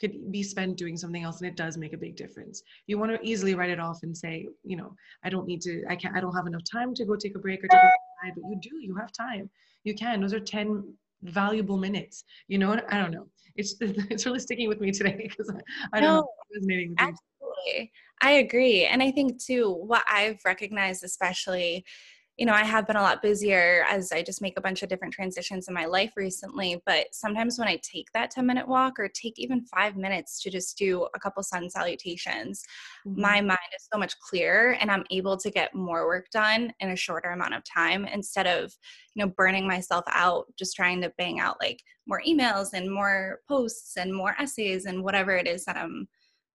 could 0.01 0.31
be 0.31 0.41
spent 0.41 0.77
doing 0.77 0.97
something 0.97 1.23
else 1.23 1.39
and 1.39 1.47
it 1.47 1.55
does 1.55 1.77
make 1.77 1.93
a 1.93 1.97
big 1.97 2.15
difference. 2.15 2.63
You 2.87 2.97
want 2.97 3.11
to 3.11 3.19
easily 3.25 3.53
write 3.55 3.69
it 3.69 3.79
off 3.79 3.99
and 4.03 4.17
say 4.17 4.47
you 4.63 4.75
know 4.75 4.95
i 5.23 5.29
don't 5.29 5.47
need 5.47 5.61
to 5.61 5.83
i 5.89 5.95
can't 5.95 6.15
i 6.15 6.19
don't 6.19 6.35
have 6.35 6.47
enough 6.47 6.63
time 6.69 6.93
to 6.95 7.05
go 7.05 7.15
take 7.15 7.35
a 7.35 7.39
break 7.39 7.63
or 7.63 7.67
to 7.67 7.77
go 7.77 7.77
outside 7.77 8.33
but 8.35 8.49
you 8.49 8.57
do 8.61 8.75
you 8.81 8.95
have 8.95 9.11
time. 9.11 9.49
You 9.83 9.95
can 9.95 10.21
those 10.21 10.33
are 10.33 10.39
10 10.39 10.83
valuable 11.23 11.77
minutes 11.77 12.23
you 12.47 12.57
know 12.57 12.79
i 12.89 12.97
don't 12.97 13.11
know. 13.11 13.27
It's 13.55 13.75
it's 13.81 14.25
really 14.25 14.39
sticking 14.39 14.69
with 14.69 14.81
me 14.81 14.91
today 14.91 15.27
because 15.29 15.49
I, 15.49 15.59
I 15.93 15.99
don't 16.01 16.09
no, 16.09 16.15
know 16.21 16.27
resonating 16.55 16.91
with 16.91 16.99
absolutely. 16.99 17.91
I 18.21 18.31
agree 18.31 18.85
and 18.85 19.01
i 19.01 19.11
think 19.11 19.41
too 19.43 19.71
what 19.71 20.03
i've 20.09 20.39
recognized 20.45 21.03
especially 21.03 21.85
you 22.37 22.45
know, 22.45 22.53
I 22.53 22.63
have 22.63 22.87
been 22.87 22.95
a 22.95 23.01
lot 23.01 23.21
busier 23.21 23.85
as 23.89 24.11
I 24.11 24.23
just 24.23 24.41
make 24.41 24.57
a 24.57 24.61
bunch 24.61 24.81
of 24.81 24.89
different 24.89 25.13
transitions 25.13 25.67
in 25.67 25.73
my 25.73 25.85
life 25.85 26.13
recently. 26.15 26.81
But 26.85 27.07
sometimes 27.11 27.59
when 27.59 27.67
I 27.67 27.79
take 27.83 28.07
that 28.13 28.31
10 28.31 28.45
minute 28.45 28.67
walk 28.67 28.99
or 28.99 29.09
take 29.09 29.37
even 29.37 29.65
five 29.65 29.97
minutes 29.97 30.41
to 30.41 30.49
just 30.49 30.77
do 30.77 31.07
a 31.13 31.19
couple 31.19 31.43
sun 31.43 31.69
salutations, 31.69 32.63
mm-hmm. 33.05 33.21
my 33.21 33.41
mind 33.41 33.59
is 33.75 33.87
so 33.91 33.99
much 33.99 34.17
clearer 34.19 34.73
and 34.75 34.89
I'm 34.89 35.03
able 35.11 35.37
to 35.37 35.51
get 35.51 35.75
more 35.75 36.07
work 36.07 36.29
done 36.31 36.73
in 36.79 36.91
a 36.91 36.95
shorter 36.95 37.29
amount 37.29 37.53
of 37.53 37.63
time 37.63 38.05
instead 38.05 38.47
of, 38.47 38.73
you 39.13 39.23
know, 39.23 39.31
burning 39.35 39.67
myself 39.67 40.05
out 40.07 40.45
just 40.57 40.75
trying 40.75 41.01
to 41.01 41.13
bang 41.17 41.39
out 41.39 41.57
like 41.61 41.81
more 42.07 42.21
emails 42.27 42.69
and 42.73 42.89
more 42.89 43.41
posts 43.47 43.97
and 43.97 44.15
more 44.15 44.35
essays 44.39 44.85
and 44.85 45.03
whatever 45.03 45.35
it 45.35 45.47
is 45.47 45.65
that 45.65 45.77
I'm 45.77 46.07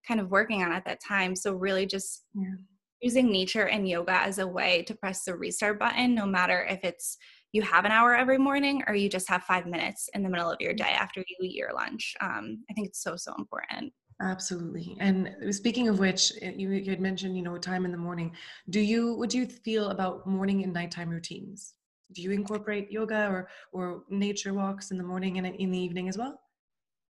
kind 0.08 0.20
of 0.20 0.30
working 0.30 0.62
on 0.62 0.72
at 0.72 0.86
that 0.86 1.00
time. 1.06 1.36
So 1.36 1.52
really 1.52 1.84
just 1.84 2.24
yeah 2.34 2.54
using 3.00 3.30
nature 3.30 3.68
and 3.68 3.88
yoga 3.88 4.20
as 4.20 4.38
a 4.38 4.46
way 4.46 4.82
to 4.82 4.94
press 4.94 5.24
the 5.24 5.36
restart 5.36 5.78
button, 5.78 6.14
no 6.14 6.26
matter 6.26 6.66
if 6.68 6.80
it's 6.82 7.18
you 7.52 7.62
have 7.62 7.84
an 7.84 7.92
hour 7.92 8.14
every 8.14 8.38
morning 8.38 8.82
or 8.86 8.94
you 8.94 9.08
just 9.08 9.28
have 9.28 9.42
five 9.44 9.66
minutes 9.66 10.08
in 10.14 10.22
the 10.22 10.28
middle 10.28 10.50
of 10.50 10.60
your 10.60 10.74
day 10.74 10.90
after 10.90 11.20
you 11.20 11.36
eat 11.40 11.54
your 11.54 11.72
lunch. 11.72 12.14
Um, 12.20 12.64
I 12.70 12.74
think 12.74 12.88
it's 12.88 13.02
so, 13.02 13.16
so 13.16 13.34
important. 13.38 13.92
Absolutely. 14.20 14.96
And 15.00 15.34
speaking 15.50 15.88
of 15.88 15.98
which, 15.98 16.32
eh, 16.40 16.52
you, 16.56 16.70
you 16.70 16.90
had 16.90 17.00
mentioned, 17.00 17.36
you 17.36 17.42
know, 17.42 17.56
time 17.58 17.84
in 17.84 17.92
the 17.92 17.98
morning. 17.98 18.32
Do 18.70 18.80
you, 18.80 19.14
what 19.14 19.30
do 19.30 19.38
you 19.38 19.46
feel 19.46 19.90
about 19.90 20.26
morning 20.26 20.64
and 20.64 20.72
nighttime 20.72 21.10
routines? 21.10 21.74
Do 22.12 22.22
you 22.22 22.30
incorporate 22.30 22.90
yoga 22.90 23.26
or, 23.26 23.48
or 23.72 24.02
nature 24.08 24.54
walks 24.54 24.90
in 24.90 24.96
the 24.96 25.04
morning 25.04 25.38
and 25.38 25.46
in 25.46 25.70
the 25.70 25.78
evening 25.78 26.08
as 26.08 26.16
well? 26.16 26.40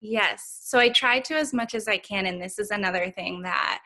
Yes. 0.01 0.59
So 0.63 0.79
I 0.79 0.89
try 0.89 1.19
to 1.21 1.35
as 1.35 1.53
much 1.53 1.75
as 1.75 1.87
I 1.87 1.97
can. 1.97 2.25
And 2.25 2.41
this 2.41 2.59
is 2.59 2.71
another 2.71 3.11
thing 3.11 3.41
that 3.43 3.81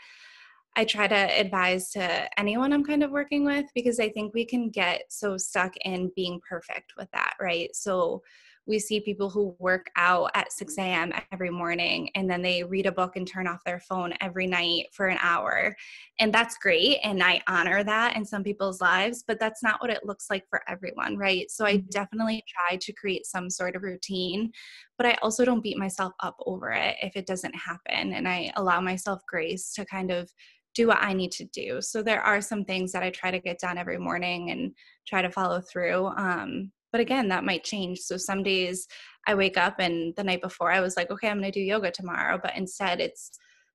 I 0.76 0.86
try 0.86 1.08
to 1.08 1.16
advise 1.16 1.90
to 1.92 2.40
anyone 2.40 2.72
I'm 2.72 2.86
kind 2.86 3.04
of 3.04 3.12
working 3.12 3.44
with 3.44 3.66
because 3.76 4.00
I 4.00 4.10
think 4.10 4.34
we 4.34 4.46
can 4.46 4.70
get 4.70 5.04
so 5.10 5.38
stuck 5.38 5.76
in 5.78 6.12
being 6.16 6.40
perfect 6.48 6.94
with 6.98 7.10
that, 7.12 7.34
right? 7.40 7.76
So 7.76 8.22
we 8.70 8.78
see 8.78 9.00
people 9.00 9.32
who 9.32 9.56
work 9.58 9.90
out 9.96 10.30
at 10.36 10.52
6 10.54 10.78
a.m. 10.78 11.12
every 11.32 11.50
morning 11.50 12.12
and 12.14 12.30
then 12.30 12.44
they 12.44 12.64
read 12.64 12.86
a 12.86 12.92
book 12.92 13.16
and 13.16 13.28
turn 13.28 13.48
off 13.48 13.64
their 13.66 13.80
phone 13.80 14.14
every 14.22 14.46
night 14.46 14.86
for 14.94 15.08
an 15.08 15.18
hour. 15.22 15.76
And 16.20 16.32
that's 16.32 16.56
great. 16.60 17.00
And 17.04 17.24
I 17.24 17.42
honor 17.48 17.84
that 17.84 18.16
in 18.16 18.24
some 18.24 18.44
people's 18.44 18.80
lives, 18.80 19.24
but 19.28 19.40
that's 19.40 19.64
not 19.64 19.82
what 19.82 19.90
it 19.90 20.06
looks 20.06 20.30
like 20.30 20.44
for 20.52 20.62
everyone, 20.70 21.18
right? 21.18 21.50
So 21.50 21.66
I 21.66 21.78
mm-hmm. 21.78 21.90
definitely 21.90 22.44
try 22.48 22.78
to 22.78 22.94
create 22.94 23.26
some 23.26 23.50
sort 23.50 23.76
of 23.76 23.82
routine, 23.82 24.52
but 24.98 25.08
I 25.08 25.18
also 25.24 25.46
don't 25.46 25.64
beat 25.64 25.78
myself 25.78 26.14
up 26.20 26.36
over 26.46 26.70
it 26.70 26.96
if 27.02 27.16
it 27.16 27.26
doesn't 27.26 27.56
happen. 27.56 28.14
And 28.14 28.28
I 28.28 28.52
allow 28.56 28.82
myself 28.82 29.22
grace 29.28 29.74
to 29.74 29.86
kind 29.86 30.12
of 30.12 30.32
do 30.80 30.88
what 30.88 31.04
I 31.04 31.12
need 31.12 31.34
to 31.34 31.46
do. 31.46 31.82
So 31.82 32.02
there 32.02 32.22
are 32.22 32.40
some 32.40 32.64
things 32.64 32.94
that 32.94 33.04
I 33.04 33.10
try 33.10 33.32
to 33.32 33.40
get 33.40 33.60
done 33.60 33.78
every 33.78 33.98
morning 33.98 34.52
and 34.52 34.72
try 35.06 35.22
to 35.22 35.30
follow 35.30 35.60
through. 35.60 36.08
Um, 36.16 36.72
but 36.94 37.02
again, 37.02 37.28
that 37.28 37.44
might 37.44 37.66
change. 37.66 38.00
So 38.00 38.16
some 38.16 38.44
days 38.44 38.88
I 39.28 39.36
wake 39.36 39.58
up 39.58 39.76
and 39.80 40.16
the 40.16 40.24
night 40.24 40.42
before 40.42 40.72
I 40.72 40.80
was 40.80 40.96
like, 40.96 41.12
okay, 41.12 41.28
I'm 41.28 41.40
going 41.40 41.52
to 41.52 41.60
do 41.60 41.64
yoga 41.64 41.92
tomorrow. 41.92 42.40
But 42.42 42.56
instead 42.56 43.02
it's 43.02 43.32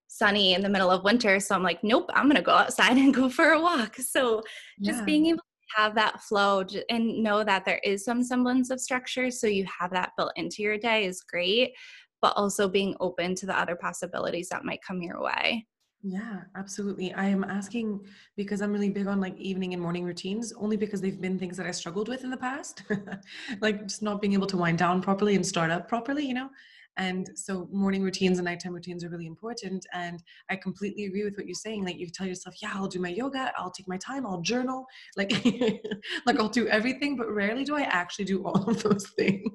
sunny 0.08 0.54
in 0.54 0.62
the 0.62 0.68
middle 0.70 0.90
of 0.90 1.04
winter. 1.04 1.40
So 1.40 1.54
I'm 1.54 1.62
like, 1.62 1.84
nope, 1.84 2.08
I'm 2.14 2.24
going 2.24 2.36
to 2.36 2.42
go 2.42 2.52
outside 2.52 2.96
and 3.02 3.12
go 3.12 3.28
for 3.28 3.50
a 3.50 3.60
walk. 3.60 3.96
So 3.96 4.42
just 4.82 5.00
yeah. 5.00 5.04
being 5.04 5.26
able 5.26 5.38
to 5.38 5.82
have 5.82 5.94
that 5.96 6.22
flow 6.22 6.64
and 6.88 7.22
know 7.22 7.44
that 7.44 7.66
there 7.66 7.80
is 7.84 8.02
some 8.02 8.22
semblance 8.22 8.70
of 8.70 8.80
structure. 8.80 9.30
So 9.30 9.46
you 9.46 9.66
have 9.78 9.90
that 9.90 10.12
built 10.16 10.32
into 10.36 10.62
your 10.62 10.78
day 10.78 11.04
is 11.04 11.20
great. 11.20 11.74
But 12.22 12.32
also 12.38 12.66
being 12.66 12.96
open 13.00 13.34
to 13.34 13.44
the 13.44 13.58
other 13.58 13.76
possibilities 13.76 14.48
that 14.48 14.64
might 14.64 14.80
come 14.82 15.02
your 15.02 15.20
way. 15.22 15.66
Yeah, 16.06 16.42
absolutely. 16.54 17.14
I 17.14 17.24
am 17.28 17.44
asking 17.44 18.06
because 18.36 18.60
I'm 18.60 18.72
really 18.72 18.90
big 18.90 19.06
on 19.06 19.20
like 19.20 19.38
evening 19.38 19.72
and 19.72 19.80
morning 19.82 20.04
routines, 20.04 20.52
only 20.52 20.76
because 20.76 21.00
they've 21.00 21.18
been 21.18 21.38
things 21.38 21.56
that 21.56 21.66
I 21.66 21.70
struggled 21.70 22.08
with 22.08 22.24
in 22.24 22.30
the 22.30 22.36
past, 22.36 22.82
like 23.62 23.86
just 23.86 24.02
not 24.02 24.20
being 24.20 24.34
able 24.34 24.46
to 24.48 24.58
wind 24.58 24.76
down 24.76 25.00
properly 25.00 25.34
and 25.34 25.46
start 25.46 25.70
up 25.70 25.88
properly, 25.88 26.26
you 26.26 26.34
know. 26.34 26.50
And 26.96 27.30
so 27.34 27.68
morning 27.72 28.02
routines 28.02 28.38
and 28.38 28.44
nighttime 28.44 28.72
routines 28.72 29.04
are 29.04 29.08
really 29.08 29.26
important. 29.26 29.84
And 29.92 30.22
I 30.50 30.56
completely 30.56 31.06
agree 31.06 31.24
with 31.24 31.36
what 31.36 31.46
you're 31.46 31.54
saying. 31.54 31.84
Like 31.84 31.98
you 31.98 32.08
tell 32.08 32.26
yourself, 32.26 32.54
yeah, 32.62 32.70
I'll 32.74 32.88
do 32.88 33.00
my 33.00 33.08
yoga, 33.08 33.52
I'll 33.56 33.70
take 33.70 33.88
my 33.88 33.96
time, 33.96 34.26
I'll 34.26 34.40
journal, 34.40 34.86
like 35.16 35.32
like 36.26 36.38
I'll 36.38 36.48
do 36.48 36.68
everything, 36.68 37.16
but 37.16 37.30
rarely 37.30 37.64
do 37.64 37.76
I 37.76 37.82
actually 37.82 38.26
do 38.26 38.42
all 38.44 38.68
of 38.68 38.82
those 38.82 39.08
things. 39.10 39.50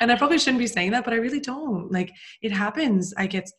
and 0.00 0.12
I 0.12 0.16
probably 0.16 0.38
shouldn't 0.38 0.58
be 0.58 0.66
saying 0.66 0.90
that, 0.90 1.04
but 1.04 1.14
I 1.14 1.16
really 1.16 1.40
don't. 1.40 1.90
Like 1.90 2.12
it 2.42 2.52
happens. 2.52 3.14
I 3.16 3.26
get 3.26 3.50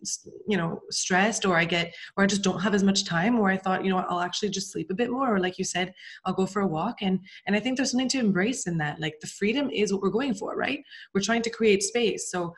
you 0.47 0.57
know 0.57 0.79
stressed 0.91 1.45
or 1.45 1.57
I 1.57 1.65
get 1.65 1.93
or 2.17 2.23
I 2.23 2.27
just 2.27 2.43
don't 2.43 2.59
have 2.59 2.73
as 2.73 2.83
much 2.83 3.05
time 3.05 3.39
or 3.39 3.49
I 3.49 3.57
thought, 3.57 3.83
you 3.83 3.89
know 3.89 3.97
I'll 3.97 4.21
actually 4.21 4.49
just 4.49 4.71
sleep 4.71 4.91
a 4.91 4.95
bit 4.95 5.09
more. 5.09 5.35
Or 5.35 5.39
like 5.39 5.57
you 5.57 5.65
said, 5.65 5.93
I'll 6.25 6.33
go 6.33 6.45
for 6.45 6.61
a 6.61 6.67
walk. 6.67 7.01
And 7.01 7.19
and 7.47 7.55
I 7.55 7.59
think 7.59 7.77
there's 7.77 7.91
something 7.91 8.09
to 8.09 8.19
embrace 8.19 8.67
in 8.67 8.77
that. 8.79 8.99
Like 8.99 9.19
the 9.19 9.27
freedom 9.27 9.69
is 9.71 9.91
what 9.91 10.01
we're 10.01 10.09
going 10.09 10.35
for, 10.35 10.55
right? 10.55 10.79
We're 11.13 11.21
trying 11.21 11.41
to 11.43 11.49
create 11.49 11.83
space. 11.83 12.29
So 12.29 12.53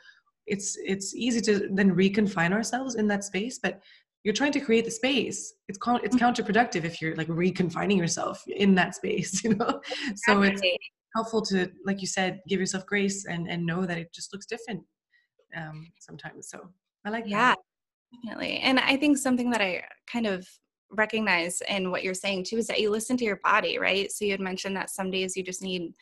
it's 0.48 0.78
it's 0.84 1.14
easy 1.14 1.42
to 1.42 1.68
then 1.72 1.96
reconfine 1.96 2.54
ourselves 2.54 2.96
in 2.96 3.08
that 3.08 3.24
space 3.24 3.60
but 3.60 3.82
you're 4.28 4.34
trying 4.34 4.52
to 4.52 4.60
create 4.60 4.84
the 4.84 4.92
space. 4.92 5.54
It's 5.70 5.78
called 5.78 6.02
it's 6.04 6.14
mm-hmm. 6.14 6.26
counterproductive 6.26 6.84
if 6.84 7.02
you're 7.02 7.16
like 7.16 7.30
reconfining 7.30 7.98
yourself 7.98 8.44
in 8.48 8.76
that 8.76 8.94
space 8.94 9.42
you 9.46 9.56
know? 9.56 9.82
So 10.16 10.42
it's 10.42 10.62
helpful 11.16 11.42
to 11.44 11.72
like 11.86 12.02
you 12.02 12.08
said 12.08 12.42
give 12.50 12.60
yourself 12.60 12.86
grace 12.86 13.26
and 13.26 13.48
and 13.50 13.66
know 13.66 13.86
that 13.86 13.98
it 13.98 14.14
just 14.14 14.34
looks 14.34 14.46
different 14.46 14.84
um 15.56 15.88
sometimes. 16.00 16.50
So 16.50 16.70
i 17.06 17.10
like 17.10 17.24
yeah 17.26 17.52
that. 17.52 17.60
definitely. 18.26 18.58
And 18.58 18.80
i 18.80 18.98
think 18.98 19.18
something 19.18 19.50
that 19.52 19.62
i 19.62 19.82
kind 20.12 20.28
of 20.28 20.46
recognize 20.92 21.62
in 21.70 21.92
what 21.92 22.04
you're 22.04 22.14
saying 22.14 22.44
too 22.44 22.58
is 22.58 22.68
that 22.68 22.82
you 22.82 22.90
listen 22.90 23.16
to 23.18 23.26
your 23.26 23.40
body 23.46 23.80
right? 23.80 24.12
So 24.12 24.26
you 24.26 24.32
had 24.32 24.42
mentioned 24.42 24.76
that 24.76 24.90
some 24.90 25.10
days 25.10 25.38
you 25.38 25.44
just 25.44 25.62
need 25.62 25.94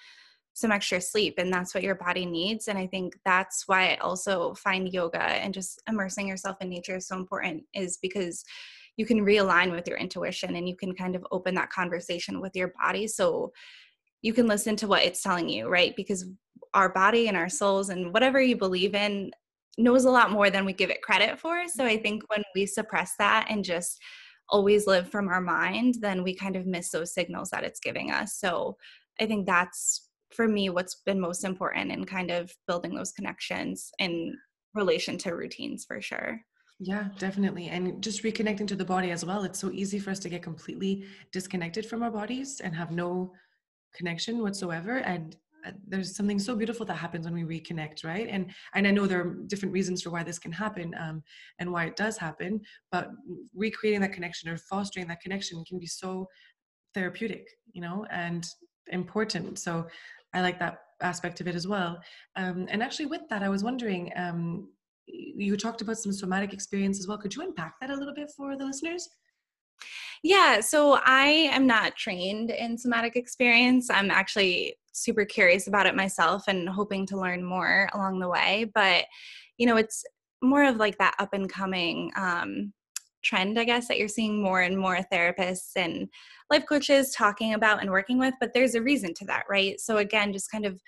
some 0.56 0.72
extra 0.72 1.00
sleep 1.00 1.36
and 1.38 1.54
that's 1.54 1.76
what 1.76 1.84
your 1.84 1.96
body 1.96 2.26
needs 2.26 2.68
and 2.68 2.80
i 2.80 2.88
think 2.88 3.16
that's 3.24 3.68
why 3.68 3.92
i 3.92 3.96
also 3.98 4.54
find 4.56 4.92
yoga 4.92 5.22
and 5.22 5.54
just 5.54 5.82
immersing 5.88 6.28
yourself 6.28 6.58
in 6.62 6.70
nature 6.70 6.96
is 6.96 7.08
so 7.08 7.16
important 7.16 7.64
is 7.74 7.98
because 8.02 8.44
you 8.98 9.06
can 9.06 9.26
realign 9.26 9.72
with 9.72 9.88
your 9.88 9.98
intuition 9.98 10.56
and 10.56 10.68
you 10.68 10.76
can 10.76 10.96
kind 10.96 11.16
of 11.16 11.28
open 11.32 11.54
that 11.54 11.70
conversation 11.70 12.40
with 12.42 12.56
your 12.56 12.74
body 12.80 13.06
so 13.06 13.52
you 14.22 14.34
can 14.34 14.48
listen 14.48 14.76
to 14.76 14.88
what 14.88 15.04
it's 15.04 15.22
telling 15.22 15.48
you 15.48 15.68
right? 15.68 15.96
Because 15.96 16.26
our 16.74 16.90
body 16.90 17.28
and 17.28 17.38
our 17.38 17.50
souls 17.50 17.90
and 17.90 18.14
whatever 18.14 18.42
you 18.42 18.58
believe 18.58 18.96
in 18.96 19.32
knows 19.78 20.06
a 20.06 20.12
lot 20.12 20.32
more 20.32 20.50
than 20.50 20.66
we 20.66 20.74
give 20.74 20.90
it 20.90 21.02
credit 21.02 21.38
for 21.38 21.68
so 21.68 21.86
i 21.86 21.98
think 21.98 22.24
when 22.30 22.42
we 22.54 22.66
suppress 22.66 23.14
that 23.18 23.48
and 23.50 23.66
just 23.66 24.00
always 24.50 24.88
live 24.88 25.10
from 25.10 25.28
our 25.28 25.42
mind 25.42 25.96
then 26.00 26.24
we 26.24 26.34
kind 26.34 26.56
of 26.56 26.66
miss 26.66 26.92
those 26.92 27.14
signals 27.14 27.50
that 27.50 27.64
it's 27.64 27.80
giving 27.80 28.10
us 28.10 28.38
so 28.38 28.78
i 29.20 29.26
think 29.26 29.46
that's 29.46 30.05
for 30.36 30.48
me 30.48 30.70
what's 30.70 30.96
been 31.06 31.20
most 31.20 31.44
important 31.44 31.92
in 31.92 32.06
kind 32.06 32.32
of 32.32 32.54
building 32.68 32.94
those 32.94 33.12
connections 33.12 33.92
in 34.00 34.38
relation 34.74 35.18
to 35.18 35.32
routines 35.32 35.86
for 35.86 36.02
sure. 36.02 36.40
Yeah 36.80 37.08
definitely 37.18 37.70
and 37.70 38.04
just 38.04 38.24
reconnecting 38.24 38.68
to 38.68 38.76
the 38.76 38.86
body 38.86 39.12
as 39.12 39.26
well. 39.26 39.44
It's 39.44 39.60
so 39.60 39.72
easy 39.72 40.00
for 40.00 40.12
us 40.12 40.20
to 40.20 40.30
get 40.30 40.44
completely 40.44 41.06
disconnected 41.32 41.86
from 41.86 42.04
our 42.04 42.12
bodies 42.12 42.60
and 42.60 42.76
have 42.76 42.92
no 42.92 43.32
connection 43.94 44.40
whatsoever 44.40 44.98
and 44.98 45.38
uh, 45.66 45.72
there's 45.88 46.16
something 46.16 46.38
so 46.38 46.56
beautiful 46.56 46.86
that 46.86 46.96
happens 46.96 47.26
when 47.26 47.34
we 47.34 47.60
reconnect 47.60 48.04
right? 48.04 48.28
And 48.30 48.52
and 48.74 48.86
i 48.86 48.92
know 48.92 49.08
there 49.08 49.22
are 49.22 49.38
different 49.48 49.74
reasons 49.74 50.02
for 50.02 50.10
why 50.10 50.22
this 50.22 50.38
can 50.38 50.52
happen 50.52 50.94
um, 51.00 51.24
and 51.60 51.72
why 51.72 51.86
it 51.86 51.96
does 51.96 52.18
happen 52.18 52.60
but 52.92 53.10
recreating 53.56 54.02
that 54.02 54.14
connection 54.14 54.50
or 54.50 54.58
fostering 54.58 55.08
that 55.08 55.22
connection 55.22 55.64
can 55.64 55.80
be 55.80 55.88
so 55.88 56.28
therapeutic 56.94 57.48
you 57.72 57.82
know 57.82 58.06
and 58.12 58.46
important. 58.92 59.60
So 59.60 59.88
I 60.36 60.42
like 60.42 60.60
that 60.60 60.80
aspect 61.02 61.42
of 61.42 61.48
it 61.48 61.56
as 61.56 61.68
well. 61.68 62.00
Um, 62.36 62.68
and 62.70 62.84
actually, 62.84 63.08
with 63.08 63.22
that, 63.30 63.44
I 63.44 63.50
was 63.50 63.64
wondering, 63.64 64.12
um, 64.16 64.70
you 65.08 65.56
talked 65.58 65.82
about 65.82 65.98
some 65.98 66.14
somatic 66.14 66.54
experience 66.54 67.00
as 67.00 67.08
well. 67.08 67.18
Could 67.18 67.36
you 67.36 67.44
unpack 67.44 67.80
that 67.80 67.90
a 67.90 67.96
little 67.96 68.14
bit 68.14 68.32
for 68.36 68.58
the 68.58 68.66
listeners? 68.66 69.08
Yeah, 70.24 70.60
so 70.60 71.00
I 71.04 71.50
am 71.52 71.68
not 71.68 71.96
trained 71.96 72.50
in 72.50 72.78
somatic 72.78 73.16
experience. 73.16 73.90
I'm 73.90 74.10
actually 74.10 74.76
super 74.94 75.26
curious 75.26 75.68
about 75.68 75.86
it 75.86 75.96
myself 75.96 76.44
and 76.48 76.68
hoping 76.68 77.06
to 77.08 77.20
learn 77.20 77.44
more 77.44 77.90
along 77.94 78.20
the 78.20 78.30
way. 78.30 78.72
But, 78.74 79.06
you 79.58 79.68
know, 79.68 79.78
it's 79.78 80.04
more 80.42 80.64
of 80.64 80.78
like 80.78 80.98
that 80.98 81.16
up 81.20 81.34
and 81.34 81.50
coming 81.50 82.12
um, 82.16 82.74
trend, 83.26 83.60
I 83.60 83.66
guess, 83.66 83.88
that 83.88 83.98
you're 83.98 84.08
seeing 84.08 84.42
more 84.42 84.62
and 84.62 84.78
more 84.78 85.00
therapists 85.12 85.72
and 85.76 86.08
life 86.50 86.66
coaches 86.68 87.12
talking 87.12 87.54
about 87.54 87.82
and 87.82 87.90
working 87.90 88.20
with, 88.20 88.34
but 88.40 88.54
there's 88.54 88.76
a 88.76 88.82
reason 88.82 89.14
to 89.16 89.26
that, 89.26 89.44
right? 89.50 89.80
So, 89.80 89.98
again, 89.98 90.32
just 90.32 90.52
kind 90.52 90.66
of 90.66 90.80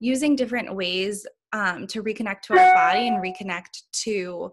using 0.00 0.34
different 0.34 0.74
ways 0.74 1.26
um, 1.52 1.86
to 1.86 2.02
reconnect 2.02 2.40
to 2.42 2.58
our 2.58 2.74
body 2.74 3.06
and 3.06 3.22
reconnect 3.22 3.82
to 4.04 4.50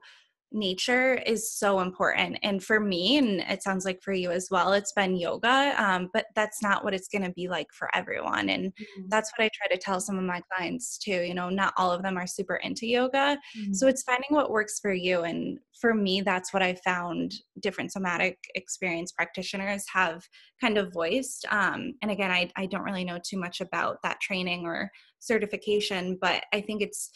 nature 0.52 1.16
is 1.16 1.54
so 1.54 1.80
important. 1.80 2.38
And 2.44 2.64
for 2.64 2.80
me, 2.80 3.18
and 3.18 3.42
it 3.42 3.64
sounds 3.64 3.86
like 3.86 4.02
for 4.02 4.12
you 4.12 4.32
as 4.32 4.50
well, 4.52 4.74
it's 4.74 4.92
been 4.92 5.16
yoga, 5.16 5.74
um, 5.78 6.10
but 6.14 6.26
that's 6.36 6.62
not 6.62 6.84
what 6.84 6.94
it's 6.94 7.08
going 7.08 7.24
to 7.24 7.32
be 7.32 7.48
like 7.48 7.68
for 7.72 7.90
everyone. 7.96 8.50
And 8.50 8.66
mm-hmm. 8.74 9.04
that's 9.08 9.32
what 9.32 9.46
I 9.46 9.50
try 9.54 9.74
to 9.74 9.82
tell 9.82 10.02
some 10.02 10.18
of 10.18 10.24
my 10.24 10.42
clients 10.54 10.98
too. 10.98 11.22
You 11.22 11.34
know, 11.34 11.50
not 11.50 11.74
all 11.78 11.92
of 11.92 12.04
them 12.04 12.18
are 12.18 12.28
super 12.28 12.58
into 12.58 12.86
yoga. 12.86 13.38
Mm-hmm. 13.58 13.74
So 13.74 13.88
it's 13.88 14.04
finding 14.04 14.30
what 14.30 14.52
works 14.52 14.80
for 14.80 14.94
you. 14.94 15.22
And 15.22 15.60
for 15.80 15.94
me, 15.94 16.22
that's 16.22 16.54
what 16.54 16.62
I 16.62 16.76
found 16.76 17.34
different 17.62 17.92
somatic 17.92 18.38
experience 18.56 19.12
practitioners 19.12 19.86
have 19.94 20.28
kind 20.60 20.78
of 20.78 20.94
voiced. 20.94 21.46
Um, 21.50 21.94
and 22.02 22.12
again, 22.12 22.32
I, 22.32 22.52
I 22.56 22.66
don't 22.66 22.84
really 22.84 23.06
know 23.06 23.20
too 23.24 23.40
much 23.40 23.62
about 23.62 23.98
that 24.04 24.20
training 24.20 24.66
or 24.66 24.92
certification, 25.20 26.18
but 26.20 26.44
I 26.54 26.62
think 26.62 26.82
it's 26.82 27.10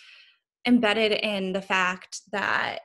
embedded 0.68 1.12
in 1.12 1.54
the 1.54 1.62
fact 1.62 2.22
that 2.32 2.80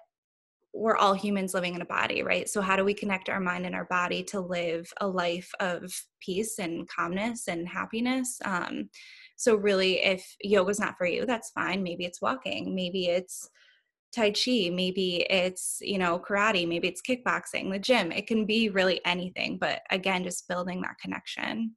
we're 0.72 0.96
all 0.96 1.14
humans 1.14 1.54
living 1.54 1.74
in 1.74 1.82
a 1.82 1.86
body, 1.86 2.22
right? 2.22 2.48
So, 2.48 2.60
how 2.60 2.76
do 2.76 2.84
we 2.84 2.94
connect 2.94 3.28
our 3.28 3.40
mind 3.40 3.66
and 3.66 3.74
our 3.74 3.86
body 3.86 4.22
to 4.24 4.40
live 4.40 4.90
a 5.00 5.06
life 5.06 5.50
of 5.60 5.92
peace 6.20 6.58
and 6.58 6.88
calmness 6.88 7.48
and 7.48 7.68
happiness? 7.68 8.38
Um, 8.44 8.90
so, 9.36 9.56
really, 9.56 10.00
if 10.02 10.36
yoga's 10.42 10.80
not 10.80 10.96
for 10.96 11.06
you, 11.06 11.26
that's 11.26 11.50
fine. 11.50 11.82
Maybe 11.82 12.04
it's 12.04 12.22
walking, 12.22 12.74
maybe 12.74 13.06
it's 13.06 13.48
tai 14.12 14.30
chi, 14.30 14.70
maybe 14.72 15.26
it's, 15.30 15.78
you 15.80 15.98
know, 15.98 16.18
karate, 16.18 16.66
maybe 16.66 16.88
it's 16.88 17.02
kickboxing, 17.02 17.70
the 17.70 17.78
gym. 17.78 18.12
It 18.12 18.26
can 18.26 18.44
be 18.44 18.68
really 18.68 19.00
anything, 19.04 19.58
but 19.58 19.82
again, 19.90 20.24
just 20.24 20.48
building 20.48 20.82
that 20.82 20.98
connection. 21.00 21.76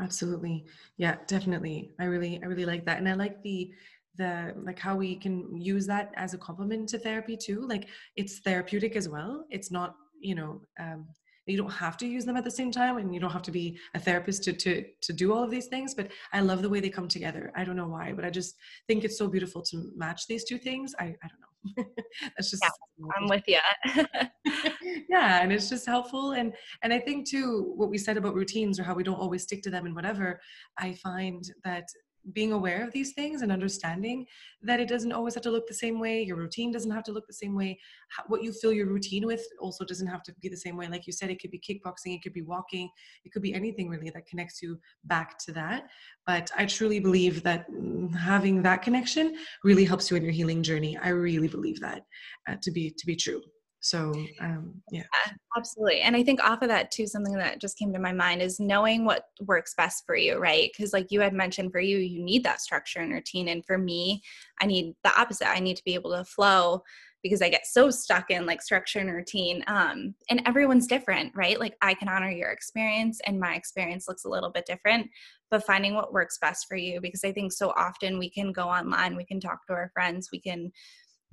Absolutely. 0.00 0.66
Yeah, 0.98 1.16
definitely. 1.26 1.94
I 1.98 2.04
really, 2.04 2.40
I 2.42 2.46
really 2.46 2.66
like 2.66 2.84
that. 2.86 2.98
And 2.98 3.08
I 3.08 3.14
like 3.14 3.42
the, 3.42 3.70
the 4.16 4.54
like 4.62 4.78
how 4.78 4.96
we 4.96 5.16
can 5.16 5.60
use 5.60 5.86
that 5.86 6.12
as 6.16 6.34
a 6.34 6.38
complement 6.38 6.88
to 6.90 6.98
therapy 6.98 7.36
too 7.36 7.66
like 7.66 7.88
it's 8.16 8.38
therapeutic 8.40 8.96
as 8.96 9.08
well. 9.08 9.44
It's 9.50 9.70
not 9.70 9.96
you 10.20 10.34
know 10.34 10.60
um, 10.78 11.06
you 11.46 11.56
don't 11.56 11.70
have 11.70 11.96
to 11.96 12.06
use 12.06 12.24
them 12.24 12.36
at 12.36 12.44
the 12.44 12.50
same 12.50 12.70
time 12.70 12.98
and 12.98 13.14
you 13.14 13.20
don't 13.20 13.30
have 13.30 13.42
to 13.42 13.52
be 13.52 13.78
a 13.94 14.00
therapist 14.00 14.42
to 14.44 14.52
to 14.52 14.84
to 15.00 15.12
do 15.12 15.32
all 15.32 15.42
of 15.42 15.50
these 15.50 15.66
things 15.66 15.94
but 15.94 16.08
i 16.32 16.40
love 16.40 16.60
the 16.60 16.68
way 16.68 16.80
they 16.80 16.90
come 16.90 17.08
together. 17.08 17.52
I 17.54 17.64
don't 17.64 17.76
know 17.76 17.88
why 17.88 18.12
but 18.12 18.24
i 18.24 18.30
just 18.30 18.56
think 18.88 19.04
it's 19.04 19.18
so 19.18 19.28
beautiful 19.28 19.62
to 19.62 19.90
match 19.96 20.26
these 20.26 20.44
two 20.44 20.58
things. 20.58 20.94
I 20.98 21.04
i 21.04 21.28
don't 21.28 21.40
know. 21.40 21.84
That's 22.36 22.50
just 22.50 22.62
yeah, 22.62 23.06
i'm 23.16 23.28
with 23.28 23.42
you 23.48 23.58
yeah 25.08 25.42
and 25.42 25.52
it's 25.52 25.68
just 25.68 25.84
helpful 25.84 26.32
and 26.32 26.52
and 26.82 26.92
i 26.92 26.98
think 27.00 27.28
too 27.28 27.72
what 27.76 27.90
we 27.90 27.98
said 27.98 28.16
about 28.16 28.34
routines 28.34 28.78
or 28.78 28.84
how 28.84 28.94
we 28.94 29.02
don't 29.02 29.18
always 29.18 29.42
stick 29.42 29.62
to 29.62 29.70
them 29.70 29.84
and 29.84 29.94
whatever 29.94 30.40
i 30.78 30.92
find 30.94 31.50
that 31.64 31.88
being 32.32 32.52
aware 32.52 32.84
of 32.84 32.92
these 32.92 33.12
things 33.12 33.42
and 33.42 33.52
understanding 33.52 34.26
that 34.62 34.80
it 34.80 34.88
doesn't 34.88 35.12
always 35.12 35.34
have 35.34 35.42
to 35.42 35.50
look 35.50 35.66
the 35.68 35.74
same 35.74 36.00
way 36.00 36.22
your 36.22 36.36
routine 36.36 36.72
doesn't 36.72 36.90
have 36.90 37.04
to 37.04 37.12
look 37.12 37.26
the 37.26 37.32
same 37.32 37.54
way 37.54 37.78
what 38.26 38.42
you 38.42 38.52
fill 38.52 38.72
your 38.72 38.86
routine 38.86 39.26
with 39.26 39.44
also 39.60 39.84
doesn't 39.84 40.06
have 40.06 40.22
to 40.22 40.32
be 40.40 40.48
the 40.48 40.56
same 40.56 40.76
way. 40.76 40.88
Like 40.88 41.06
you 41.06 41.12
said 41.12 41.30
it 41.30 41.40
could 41.40 41.50
be 41.50 41.60
kickboxing 41.60 42.14
it 42.14 42.22
could 42.22 42.32
be 42.32 42.42
walking 42.42 42.88
it 43.24 43.32
could 43.32 43.42
be 43.42 43.54
anything 43.54 43.88
really 43.88 44.10
that 44.10 44.26
connects 44.26 44.62
you 44.62 44.78
back 45.04 45.38
to 45.38 45.52
that. 45.52 45.88
But 46.26 46.50
i 46.56 46.66
truly 46.66 47.00
believe 47.00 47.42
that 47.42 47.70
mm, 47.70 48.14
having 48.14 48.62
that 48.62 48.82
connection 48.82 49.36
really 49.64 49.84
helps 49.84 50.10
you 50.10 50.16
in 50.16 50.22
your 50.22 50.32
healing 50.32 50.62
journey. 50.62 50.96
I 50.96 51.08
really 51.08 51.48
believe 51.48 51.80
that 51.80 52.02
uh, 52.48 52.56
to 52.62 52.70
be 52.70 52.90
to 52.96 53.06
be 53.06 53.16
true 53.16 53.42
so 53.86 54.12
um, 54.40 54.74
yeah. 54.90 55.02
yeah. 55.02 55.32
absolutely 55.56 56.00
and 56.00 56.16
i 56.16 56.22
think 56.22 56.42
off 56.42 56.60
of 56.62 56.68
that 56.68 56.90
too 56.90 57.06
something 57.06 57.34
that 57.34 57.60
just 57.60 57.78
came 57.78 57.92
to 57.92 57.98
my 57.98 58.12
mind 58.12 58.42
is 58.42 58.58
knowing 58.58 59.04
what 59.04 59.28
works 59.42 59.74
best 59.76 60.04
for 60.04 60.16
you 60.16 60.38
right 60.38 60.70
because 60.72 60.92
like 60.92 61.10
you 61.10 61.20
had 61.20 61.32
mentioned 61.32 61.70
for 61.70 61.80
you 61.80 61.98
you 61.98 62.22
need 62.22 62.42
that 62.42 62.60
structure 62.60 63.00
and 63.00 63.12
routine 63.12 63.48
and 63.48 63.64
for 63.64 63.78
me 63.78 64.20
i 64.60 64.66
need 64.66 64.94
the 65.04 65.20
opposite 65.20 65.48
i 65.48 65.60
need 65.60 65.76
to 65.76 65.84
be 65.84 65.94
able 65.94 66.10
to 66.10 66.24
flow 66.24 66.82
because 67.22 67.42
i 67.42 67.48
get 67.48 67.66
so 67.66 67.90
stuck 67.90 68.30
in 68.30 68.44
like 68.44 68.60
structure 68.60 68.98
and 68.98 69.12
routine 69.12 69.62
um, 69.68 70.14
and 70.30 70.42
everyone's 70.46 70.88
different 70.88 71.32
right 71.36 71.60
like 71.60 71.76
i 71.80 71.94
can 71.94 72.08
honor 72.08 72.30
your 72.30 72.50
experience 72.50 73.20
and 73.26 73.38
my 73.38 73.54
experience 73.54 74.08
looks 74.08 74.24
a 74.24 74.28
little 74.28 74.50
bit 74.50 74.66
different 74.66 75.08
but 75.48 75.64
finding 75.64 75.94
what 75.94 76.12
works 76.12 76.38
best 76.38 76.66
for 76.68 76.76
you 76.76 77.00
because 77.00 77.24
i 77.24 77.30
think 77.30 77.52
so 77.52 77.72
often 77.76 78.18
we 78.18 78.28
can 78.28 78.52
go 78.52 78.68
online 78.68 79.16
we 79.16 79.24
can 79.24 79.38
talk 79.38 79.64
to 79.66 79.72
our 79.72 79.90
friends 79.94 80.30
we 80.32 80.40
can 80.40 80.72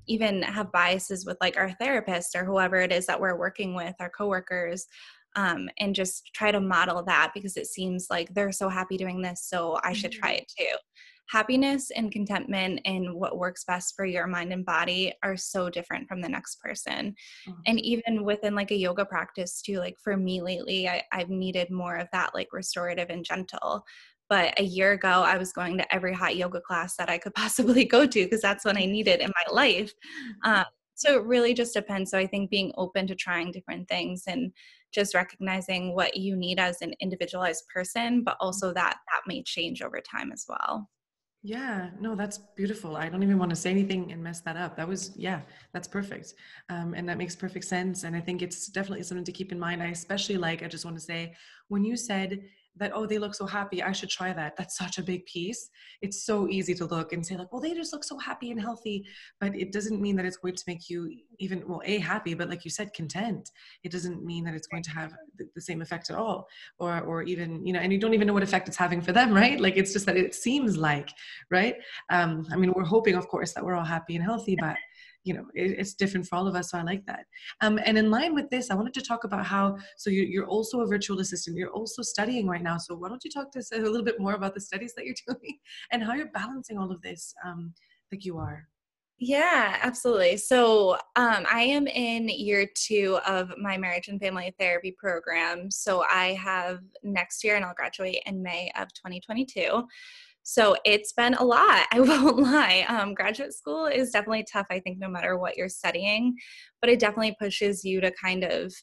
even 0.07 0.41
have 0.41 0.71
biases 0.71 1.25
with 1.25 1.37
like 1.41 1.57
our 1.57 1.71
therapist 1.71 2.35
or 2.35 2.45
whoever 2.45 2.77
it 2.77 2.91
is 2.91 3.05
that 3.05 3.19
we're 3.19 3.37
working 3.37 3.75
with, 3.75 3.95
our 3.99 4.09
coworkers, 4.09 4.85
um, 5.35 5.69
and 5.79 5.95
just 5.95 6.29
try 6.33 6.51
to 6.51 6.59
model 6.59 7.03
that 7.03 7.31
because 7.33 7.57
it 7.57 7.67
seems 7.67 8.07
like 8.09 8.33
they're 8.33 8.51
so 8.51 8.69
happy 8.69 8.97
doing 8.97 9.21
this, 9.21 9.45
so 9.47 9.79
I 9.83 9.93
should 9.93 10.11
try 10.11 10.33
mm-hmm. 10.33 10.43
it 10.43 10.53
too. 10.57 10.75
Happiness 11.29 11.89
and 11.95 12.11
contentment 12.11 12.81
and 12.85 13.15
what 13.15 13.37
works 13.37 13.63
best 13.63 13.95
for 13.95 14.05
your 14.05 14.27
mind 14.27 14.51
and 14.51 14.65
body 14.65 15.13
are 15.23 15.37
so 15.37 15.69
different 15.69 16.07
from 16.07 16.21
the 16.21 16.29
next 16.29 16.59
person. 16.59 17.15
Mm-hmm. 17.47 17.61
And 17.65 17.79
even 17.79 18.23
within 18.25 18.53
like 18.53 18.71
a 18.71 18.75
yoga 18.75 19.05
practice 19.05 19.61
too, 19.61 19.79
like 19.79 19.95
for 20.03 20.17
me 20.17 20.41
lately, 20.41 20.87
I, 20.87 21.01
I've 21.11 21.29
needed 21.29 21.71
more 21.71 21.95
of 21.95 22.09
that 22.11 22.35
like 22.35 22.49
restorative 22.51 23.09
and 23.09 23.23
gentle 23.23 23.83
but 24.29 24.59
a 24.59 24.63
year 24.63 24.93
ago, 24.93 25.07
I 25.07 25.37
was 25.37 25.53
going 25.53 25.77
to 25.77 25.95
every 25.95 26.13
hot 26.13 26.35
yoga 26.35 26.61
class 26.61 26.95
that 26.97 27.09
I 27.09 27.17
could 27.17 27.33
possibly 27.35 27.85
go 27.85 28.05
to 28.05 28.23
because 28.23 28.41
that's 28.41 28.65
what 28.65 28.77
I 28.77 28.85
needed 28.85 29.21
in 29.21 29.29
my 29.29 29.53
life. 29.53 29.93
Mm-hmm. 30.45 30.51
Um, 30.51 30.65
so 30.95 31.17
it 31.17 31.25
really 31.25 31.53
just 31.53 31.73
depends. 31.73 32.11
So 32.11 32.17
I 32.17 32.27
think 32.27 32.49
being 32.49 32.71
open 32.77 33.07
to 33.07 33.15
trying 33.15 33.51
different 33.51 33.87
things 33.89 34.23
and 34.27 34.51
just 34.93 35.15
recognizing 35.15 35.95
what 35.95 36.15
you 36.15 36.35
need 36.35 36.59
as 36.59 36.81
an 36.81 36.93
individualized 36.99 37.63
person, 37.73 38.23
but 38.23 38.37
also 38.39 38.67
mm-hmm. 38.67 38.75
that 38.75 38.97
that 39.11 39.21
may 39.27 39.43
change 39.43 39.81
over 39.81 39.99
time 39.99 40.31
as 40.31 40.45
well. 40.47 40.89
Yeah, 41.45 41.89
no, 41.99 42.15
that's 42.15 42.37
beautiful. 42.55 42.95
I 42.95 43.09
don't 43.09 43.21
even 43.21 43.37
want 43.37 43.49
to 43.49 43.55
say 43.57 43.69
anything 43.69 44.13
and 44.13 44.23
mess 44.23 44.39
that 44.41 44.55
up. 44.55 44.77
That 44.77 44.87
was, 44.87 45.11
yeah, 45.17 45.41
that's 45.73 45.89
perfect. 45.89 46.35
Um, 46.69 46.93
and 46.93 47.07
that 47.09 47.17
makes 47.17 47.35
perfect 47.35 47.65
sense. 47.65 48.05
And 48.05 48.15
I 48.15 48.21
think 48.21 48.41
it's 48.41 48.67
definitely 48.67 49.03
something 49.03 49.25
to 49.25 49.31
keep 49.33 49.51
in 49.51 49.59
mind. 49.59 49.83
I 49.83 49.87
especially 49.87 50.37
like, 50.37 50.63
I 50.63 50.69
just 50.69 50.85
want 50.85 50.95
to 50.95 51.03
say, 51.03 51.33
when 51.67 51.83
you 51.83 51.97
said 51.97 52.39
that 52.77 52.91
oh 52.93 53.05
they 53.05 53.19
look 53.19 53.35
so 53.35 53.45
happy 53.45 53.83
i 53.83 53.91
should 53.91 54.09
try 54.09 54.33
that. 54.33 54.55
That's 54.57 54.77
such 54.77 54.97
a 54.97 55.03
big 55.03 55.25
piece. 55.25 55.69
It's 56.01 56.23
so 56.23 56.47
easy 56.47 56.73
to 56.75 56.85
look 56.85 57.13
and 57.13 57.25
say 57.25 57.35
like 57.35 57.51
well 57.51 57.61
they 57.61 57.73
just 57.73 57.93
look 57.93 58.03
so 58.03 58.17
happy 58.17 58.51
and 58.51 58.59
healthy 58.59 59.05
but 59.39 59.55
it 59.55 59.71
doesn't 59.71 60.01
mean 60.01 60.15
that 60.17 60.25
it's 60.25 60.37
going 60.37 60.55
to 60.55 60.63
make 60.67 60.89
you 60.89 61.11
even 61.39 61.63
well 61.67 61.81
a 61.85 61.97
happy 61.99 62.33
but 62.33 62.49
like 62.49 62.65
you 62.65 62.71
said 62.71 62.93
content. 62.93 63.51
It 63.83 63.91
doesn't 63.91 64.23
mean 64.23 64.43
that 64.45 64.53
it's 64.53 64.67
going 64.67 64.83
to 64.83 64.91
have 64.91 65.13
the 65.55 65.61
same 65.61 65.81
effect 65.81 66.09
at 66.09 66.17
all 66.17 66.47
or 66.79 67.01
or 67.01 67.23
even 67.23 67.65
you 67.65 67.73
know 67.73 67.79
and 67.79 67.91
you 67.91 67.99
don't 67.99 68.13
even 68.13 68.27
know 68.27 68.33
what 68.33 68.43
effect 68.43 68.67
it's 68.67 68.77
having 68.77 69.01
for 69.01 69.11
them 69.11 69.33
right? 69.33 69.59
Like 69.59 69.77
it's 69.77 69.93
just 69.93 70.05
that 70.05 70.17
it 70.17 70.35
seems 70.35 70.77
like 70.77 71.09
right? 71.49 71.75
Um 72.09 72.47
i 72.51 72.55
mean 72.55 72.73
we're 72.75 72.83
hoping 72.83 73.15
of 73.15 73.27
course 73.27 73.53
that 73.53 73.63
we're 73.63 73.75
all 73.75 73.85
happy 73.85 74.15
and 74.15 74.23
healthy 74.23 74.55
but 74.59 74.77
you 75.23 75.33
know 75.33 75.45
it, 75.53 75.75
it's 75.79 75.93
different 75.93 76.27
for 76.27 76.35
all 76.35 76.47
of 76.47 76.55
us 76.55 76.71
so 76.71 76.77
i 76.77 76.83
like 76.83 77.05
that 77.05 77.25
um, 77.61 77.79
and 77.85 77.97
in 77.97 78.11
line 78.11 78.33
with 78.33 78.49
this 78.49 78.69
i 78.69 78.75
wanted 78.75 78.93
to 78.93 79.01
talk 79.01 79.23
about 79.23 79.45
how 79.45 79.75
so 79.97 80.09
you, 80.09 80.23
you're 80.23 80.47
also 80.47 80.81
a 80.81 80.87
virtual 80.87 81.19
assistant 81.19 81.57
you're 81.57 81.71
also 81.71 82.01
studying 82.01 82.47
right 82.47 82.63
now 82.63 82.77
so 82.77 82.95
why 82.95 83.07
don't 83.07 83.23
you 83.23 83.31
talk 83.31 83.51
to 83.51 83.59
us 83.59 83.71
a 83.71 83.77
little 83.77 84.03
bit 84.03 84.19
more 84.19 84.33
about 84.33 84.53
the 84.53 84.61
studies 84.61 84.93
that 84.95 85.05
you're 85.05 85.15
doing 85.27 85.57
and 85.91 86.03
how 86.03 86.13
you're 86.13 86.31
balancing 86.31 86.77
all 86.77 86.91
of 86.91 87.01
this 87.01 87.33
um, 87.45 87.73
like 88.11 88.25
you 88.25 88.37
are 88.37 88.67
yeah, 89.19 89.77
absolutely. 89.81 90.35
So 90.35 90.95
um, 91.15 91.45
I 91.49 91.61
am 91.61 91.87
in 91.87 92.27
year 92.27 92.67
two 92.75 93.19
of 93.25 93.53
my 93.57 93.77
marriage 93.77 94.09
and 94.09 94.19
family 94.19 94.53
therapy 94.59 94.93
program. 94.97 95.71
So 95.71 96.03
I 96.11 96.33
have 96.33 96.79
next 97.03 97.41
year, 97.41 97.55
and 97.55 97.63
I'll 97.63 97.73
graduate 97.73 98.21
in 98.25 98.43
May 98.43 98.69
of 98.75 98.91
2022. 98.93 99.87
So 100.43 100.75
it's 100.85 101.13
been 101.13 101.33
a 101.33 101.43
lot. 101.43 101.87
I 101.91 101.99
won't 101.99 102.39
lie. 102.39 102.85
Um, 102.87 103.13
graduate 103.13 103.53
school 103.53 103.87
is 103.87 104.11
definitely 104.11 104.45
tough, 104.51 104.67
I 104.69 104.79
think, 104.79 104.99
no 104.99 105.07
matter 105.07 105.37
what 105.37 105.57
you're 105.57 105.69
studying, 105.69 106.35
but 106.81 106.89
it 106.89 106.99
definitely 106.99 107.35
pushes 107.39 107.83
you 107.83 108.01
to 108.01 108.11
kind 108.11 108.43
of, 108.43 108.73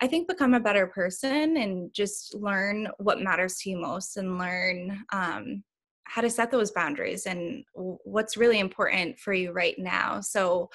I 0.00 0.06
think, 0.06 0.28
become 0.28 0.54
a 0.54 0.60
better 0.60 0.86
person 0.86 1.56
and 1.56 1.92
just 1.92 2.34
learn 2.34 2.88
what 2.98 3.20
matters 3.20 3.56
to 3.58 3.70
you 3.70 3.80
most 3.80 4.16
and 4.16 4.38
learn 4.38 5.04
um, 5.12 5.64
how 6.04 6.22
to 6.22 6.30
set 6.30 6.50
those 6.50 6.70
boundaries 6.70 7.26
and 7.26 7.64
what's 7.74 8.36
really 8.36 8.60
important 8.60 9.18
for 9.18 9.32
you 9.32 9.52
right 9.52 9.74
now. 9.78 10.20
So, 10.20 10.70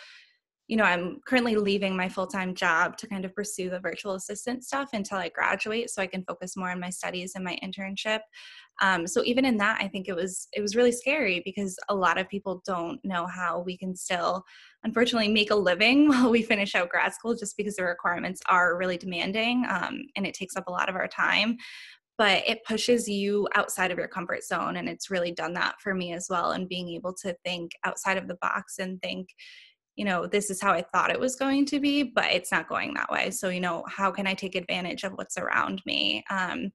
you 0.67 0.77
know, 0.77 0.85
I'm 0.85 1.19
currently 1.27 1.55
leaving 1.55 1.95
my 1.95 2.07
full 2.07 2.27
time 2.27 2.55
job 2.55 2.97
to 2.97 3.07
kind 3.07 3.25
of 3.25 3.35
pursue 3.35 3.69
the 3.69 3.79
virtual 3.79 4.13
assistant 4.13 4.63
stuff 4.63 4.89
until 4.93 5.17
I 5.17 5.29
graduate 5.29 5.89
so 5.89 6.01
I 6.01 6.07
can 6.07 6.23
focus 6.23 6.55
more 6.55 6.71
on 6.71 6.79
my 6.79 6.89
studies 6.89 7.33
and 7.35 7.43
my 7.43 7.59
internship. 7.61 8.21
Um, 8.81 9.05
so 9.05 9.23
even 9.25 9.45
in 9.45 9.57
that, 9.57 9.81
I 9.81 9.87
think 9.87 10.07
it 10.07 10.15
was 10.15 10.47
it 10.53 10.61
was 10.61 10.75
really 10.75 10.91
scary 10.91 11.41
because 11.45 11.77
a 11.89 11.95
lot 11.95 12.17
of 12.17 12.29
people 12.29 12.61
don't 12.65 12.99
know 13.03 13.27
how 13.27 13.59
we 13.59 13.77
can 13.77 13.95
still, 13.95 14.43
unfortunately, 14.83 15.31
make 15.31 15.51
a 15.51 15.55
living 15.55 16.07
while 16.09 16.31
we 16.31 16.41
finish 16.41 16.75
out 16.75 16.89
grad 16.89 17.13
school, 17.13 17.35
just 17.35 17.57
because 17.57 17.75
the 17.75 17.83
requirements 17.83 18.41
are 18.49 18.77
really 18.77 18.97
demanding 18.97 19.65
um, 19.69 20.01
and 20.15 20.25
it 20.25 20.33
takes 20.33 20.55
up 20.55 20.67
a 20.67 20.71
lot 20.71 20.89
of 20.89 20.95
our 20.95 21.07
time. 21.07 21.57
But 22.17 22.43
it 22.47 22.63
pushes 22.65 23.07
you 23.07 23.47
outside 23.55 23.91
of 23.91 23.97
your 23.97 24.07
comfort 24.07 24.43
zone, 24.43 24.77
and 24.77 24.87
it's 24.87 25.09
really 25.09 25.31
done 25.31 25.53
that 25.53 25.75
for 25.81 25.93
me 25.93 26.13
as 26.13 26.27
well. 26.29 26.51
And 26.51 26.69
being 26.69 26.89
able 26.89 27.13
to 27.15 27.35
think 27.43 27.71
outside 27.85 28.17
of 28.17 28.27
the 28.27 28.35
box 28.35 28.77
and 28.77 29.01
think, 29.01 29.29
you 29.95 30.05
know, 30.05 30.25
this 30.25 30.49
is 30.49 30.61
how 30.61 30.71
I 30.71 30.81
thought 30.81 31.11
it 31.11 31.19
was 31.19 31.35
going 31.35 31.65
to 31.67 31.79
be, 31.79 32.03
but 32.03 32.31
it's 32.31 32.51
not 32.51 32.67
going 32.67 32.93
that 32.95 33.11
way. 33.11 33.29
So, 33.29 33.49
you 33.49 33.61
know, 33.61 33.83
how 33.87 34.11
can 34.11 34.25
I 34.25 34.33
take 34.33 34.55
advantage 34.55 35.03
of 35.03 35.13
what's 35.13 35.37
around 35.37 35.81
me? 35.85 36.23
Um, 36.29 36.71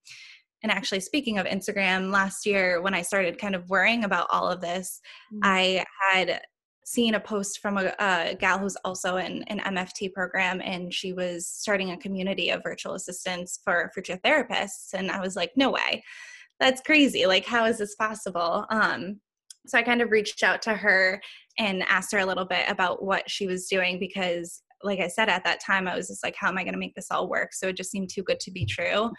and 0.62 0.72
actually 0.72 1.00
speaking 1.00 1.38
of 1.38 1.46
instagram 1.46 2.10
last 2.10 2.46
year 2.46 2.80
when 2.82 2.94
i 2.94 3.02
started 3.02 3.38
kind 3.38 3.54
of 3.54 3.68
worrying 3.68 4.04
about 4.04 4.26
all 4.30 4.48
of 4.48 4.60
this 4.60 5.00
mm-hmm. 5.32 5.40
i 5.44 5.84
had 6.10 6.40
seen 6.84 7.14
a 7.14 7.20
post 7.20 7.60
from 7.60 7.76
a, 7.76 7.92
a, 8.00 8.34
gal 8.40 8.58
who's 8.58 8.76
also 8.84 9.16
in 9.16 9.42
an 9.44 9.60
mft 9.76 10.12
program 10.12 10.60
and 10.62 10.92
she 10.92 11.12
was 11.12 11.46
starting 11.46 11.90
a 11.90 11.98
community 11.98 12.50
of 12.50 12.62
virtual 12.62 12.94
assistants 12.94 13.60
for 13.64 13.90
for 13.94 14.02
therapists 14.02 14.94
and 14.94 15.10
i 15.10 15.20
was 15.20 15.36
like 15.36 15.52
no 15.56 15.70
way 15.70 16.02
that's 16.58 16.82
crazy 16.82 17.26
like 17.26 17.44
how 17.44 17.64
is 17.64 17.78
this 17.78 17.94
possible 17.94 18.64
um 18.70 19.20
so 19.66 19.78
i 19.78 19.82
kind 19.82 20.00
of 20.00 20.10
reached 20.10 20.42
out 20.42 20.62
to 20.62 20.72
her 20.72 21.20
and 21.58 21.82
asked 21.88 22.12
her 22.12 22.18
a 22.18 22.26
little 22.26 22.44
bit 22.44 22.68
about 22.68 23.02
what 23.02 23.28
she 23.30 23.46
was 23.46 23.66
doing 23.66 23.98
because 23.98 24.62
like 24.82 25.00
i 25.00 25.08
said 25.08 25.28
at 25.28 25.44
that 25.44 25.60
time 25.60 25.88
i 25.88 25.96
was 25.96 26.08
just 26.08 26.22
like 26.22 26.36
how 26.36 26.48
am 26.48 26.58
i 26.58 26.62
going 26.62 26.72
to 26.72 26.78
make 26.78 26.94
this 26.94 27.10
all 27.10 27.28
work 27.28 27.52
so 27.52 27.68
it 27.68 27.76
just 27.76 27.90
seemed 27.90 28.08
too 28.08 28.22
good 28.22 28.40
to 28.40 28.50
be 28.50 28.64
true 28.64 29.10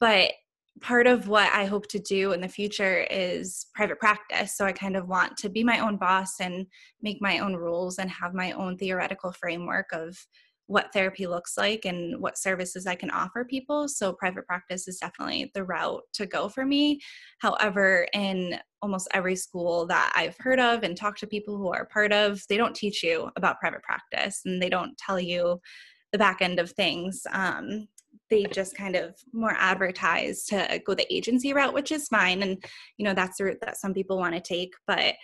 but 0.00 0.32
part 0.80 1.06
of 1.06 1.28
what 1.28 1.52
I 1.52 1.66
hope 1.66 1.86
to 1.88 1.98
do 1.98 2.32
in 2.32 2.40
the 2.40 2.48
future 2.48 3.06
is 3.10 3.66
private 3.74 3.98
practice. 3.98 4.56
So 4.56 4.64
I 4.64 4.72
kind 4.72 4.96
of 4.96 5.06
want 5.06 5.36
to 5.38 5.48
be 5.48 5.62
my 5.62 5.80
own 5.80 5.96
boss 5.96 6.40
and 6.40 6.66
make 7.02 7.18
my 7.20 7.40
own 7.40 7.54
rules 7.54 7.98
and 7.98 8.10
have 8.10 8.34
my 8.34 8.52
own 8.52 8.78
theoretical 8.78 9.32
framework 9.32 9.92
of 9.92 10.16
what 10.66 10.92
therapy 10.92 11.26
looks 11.26 11.58
like 11.58 11.84
and 11.84 12.20
what 12.20 12.38
services 12.38 12.86
I 12.86 12.94
can 12.94 13.10
offer 13.10 13.44
people. 13.44 13.88
So 13.88 14.12
private 14.12 14.46
practice 14.46 14.88
is 14.88 14.98
definitely 14.98 15.50
the 15.54 15.64
route 15.64 16.02
to 16.14 16.26
go 16.26 16.48
for 16.48 16.64
me. 16.64 17.00
However, 17.40 18.06
in 18.14 18.58
almost 18.80 19.08
every 19.12 19.36
school 19.36 19.86
that 19.86 20.12
I've 20.16 20.36
heard 20.38 20.60
of 20.60 20.82
and 20.82 20.96
talked 20.96 21.20
to 21.20 21.26
people 21.26 21.56
who 21.56 21.68
are 21.72 21.86
part 21.86 22.12
of, 22.12 22.42
they 22.48 22.56
don't 22.56 22.74
teach 22.74 23.02
you 23.02 23.30
about 23.36 23.60
private 23.60 23.82
practice 23.82 24.42
and 24.44 24.62
they 24.62 24.68
don't 24.68 24.96
tell 24.98 25.20
you 25.20 25.60
the 26.12 26.18
back 26.18 26.40
end 26.40 26.58
of 26.58 26.70
things. 26.70 27.22
Um, 27.32 27.88
they 28.30 28.44
just 28.44 28.76
kind 28.76 28.96
of 28.96 29.14
more 29.32 29.54
advertise 29.58 30.44
to 30.46 30.80
go 30.86 30.94
the 30.94 31.12
agency 31.12 31.52
route, 31.52 31.74
which 31.74 31.92
is 31.92 32.08
fine. 32.08 32.42
And, 32.42 32.62
you 32.96 33.04
know, 33.04 33.14
that's 33.14 33.38
the 33.38 33.44
route 33.44 33.60
that 33.60 33.76
some 33.76 33.92
people 33.92 34.16
want 34.16 34.34
to 34.34 34.40
take. 34.40 34.72
But, 34.86 35.14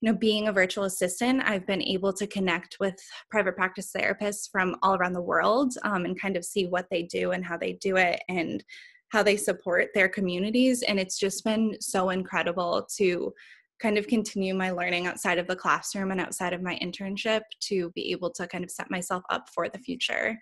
you 0.00 0.10
know, 0.12 0.16
being 0.16 0.48
a 0.48 0.52
virtual 0.52 0.84
assistant, 0.84 1.42
I've 1.44 1.66
been 1.66 1.82
able 1.82 2.12
to 2.12 2.26
connect 2.26 2.76
with 2.78 2.94
private 3.30 3.56
practice 3.56 3.90
therapists 3.96 4.48
from 4.50 4.76
all 4.82 4.94
around 4.94 5.14
the 5.14 5.20
world 5.20 5.74
um, 5.82 6.04
and 6.04 6.20
kind 6.20 6.36
of 6.36 6.44
see 6.44 6.66
what 6.66 6.86
they 6.90 7.02
do 7.02 7.32
and 7.32 7.44
how 7.44 7.56
they 7.56 7.72
do 7.74 7.96
it 7.96 8.20
and 8.28 8.62
how 9.08 9.22
they 9.22 9.36
support 9.36 9.88
their 9.94 10.08
communities. 10.08 10.82
And 10.82 11.00
it's 11.00 11.18
just 11.18 11.44
been 11.44 11.74
so 11.80 12.10
incredible 12.10 12.86
to 12.96 13.32
kind 13.80 13.98
of 13.98 14.06
continue 14.06 14.54
my 14.54 14.70
learning 14.70 15.06
outside 15.06 15.38
of 15.38 15.46
the 15.46 15.56
classroom 15.56 16.10
and 16.10 16.20
outside 16.20 16.52
of 16.52 16.62
my 16.62 16.78
internship 16.82 17.42
to 17.60 17.90
be 17.90 18.12
able 18.12 18.30
to 18.30 18.46
kind 18.46 18.64
of 18.64 18.70
set 18.70 18.90
myself 18.90 19.22
up 19.30 19.48
for 19.54 19.68
the 19.68 19.78
future. 19.78 20.38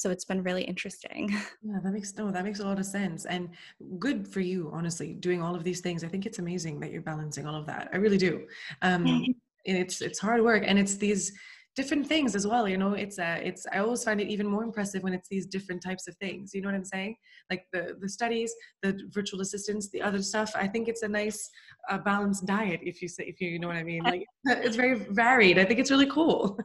So 0.00 0.10
it's 0.10 0.24
been 0.24 0.42
really 0.42 0.62
interesting. 0.62 1.36
Yeah, 1.62 1.78
that 1.84 1.92
makes 1.92 2.16
no, 2.16 2.30
that 2.30 2.44
makes 2.44 2.60
a 2.60 2.64
lot 2.64 2.78
of 2.78 2.86
sense. 2.86 3.26
And 3.26 3.50
good 3.98 4.26
for 4.26 4.40
you, 4.40 4.70
honestly, 4.72 5.12
doing 5.12 5.42
all 5.42 5.54
of 5.54 5.62
these 5.62 5.80
things. 5.80 6.02
I 6.02 6.08
think 6.08 6.24
it's 6.24 6.38
amazing 6.38 6.80
that 6.80 6.90
you're 6.90 7.02
balancing 7.02 7.46
all 7.46 7.54
of 7.54 7.66
that. 7.66 7.90
I 7.92 7.98
really 7.98 8.16
do. 8.16 8.46
Um, 8.80 9.04
and 9.66 9.76
it's 9.76 10.00
it's 10.00 10.18
hard 10.18 10.42
work 10.42 10.62
and 10.66 10.78
it's 10.78 10.96
these 10.96 11.32
different 11.76 12.06
things 12.06 12.34
as 12.34 12.46
well 12.46 12.68
you 12.68 12.76
know 12.76 12.94
it's 12.94 13.18
uh 13.18 13.38
it's 13.42 13.66
i 13.72 13.78
always 13.78 14.02
find 14.02 14.20
it 14.20 14.28
even 14.28 14.46
more 14.46 14.64
impressive 14.64 15.02
when 15.02 15.12
it's 15.12 15.28
these 15.28 15.46
different 15.46 15.82
types 15.82 16.08
of 16.08 16.16
things 16.16 16.52
you 16.52 16.60
know 16.60 16.68
what 16.68 16.74
i'm 16.74 16.84
saying 16.84 17.14
like 17.50 17.64
the 17.72 17.96
the 18.00 18.08
studies 18.08 18.52
the 18.82 18.98
virtual 19.10 19.40
assistants 19.40 19.88
the 19.90 20.02
other 20.02 20.20
stuff 20.20 20.50
i 20.56 20.66
think 20.66 20.88
it's 20.88 21.02
a 21.02 21.08
nice 21.08 21.48
uh, 21.90 21.98
balanced 21.98 22.44
diet 22.46 22.80
if 22.82 23.00
you 23.00 23.08
say 23.08 23.24
if 23.24 23.40
you, 23.40 23.48
you 23.48 23.58
know 23.58 23.68
what 23.68 23.76
i 23.76 23.84
mean 23.84 24.02
like 24.02 24.24
it's 24.46 24.76
very 24.76 24.94
varied 24.94 25.58
i 25.58 25.64
think 25.64 25.78
it's 25.78 25.90
really 25.90 26.10
cool 26.10 26.58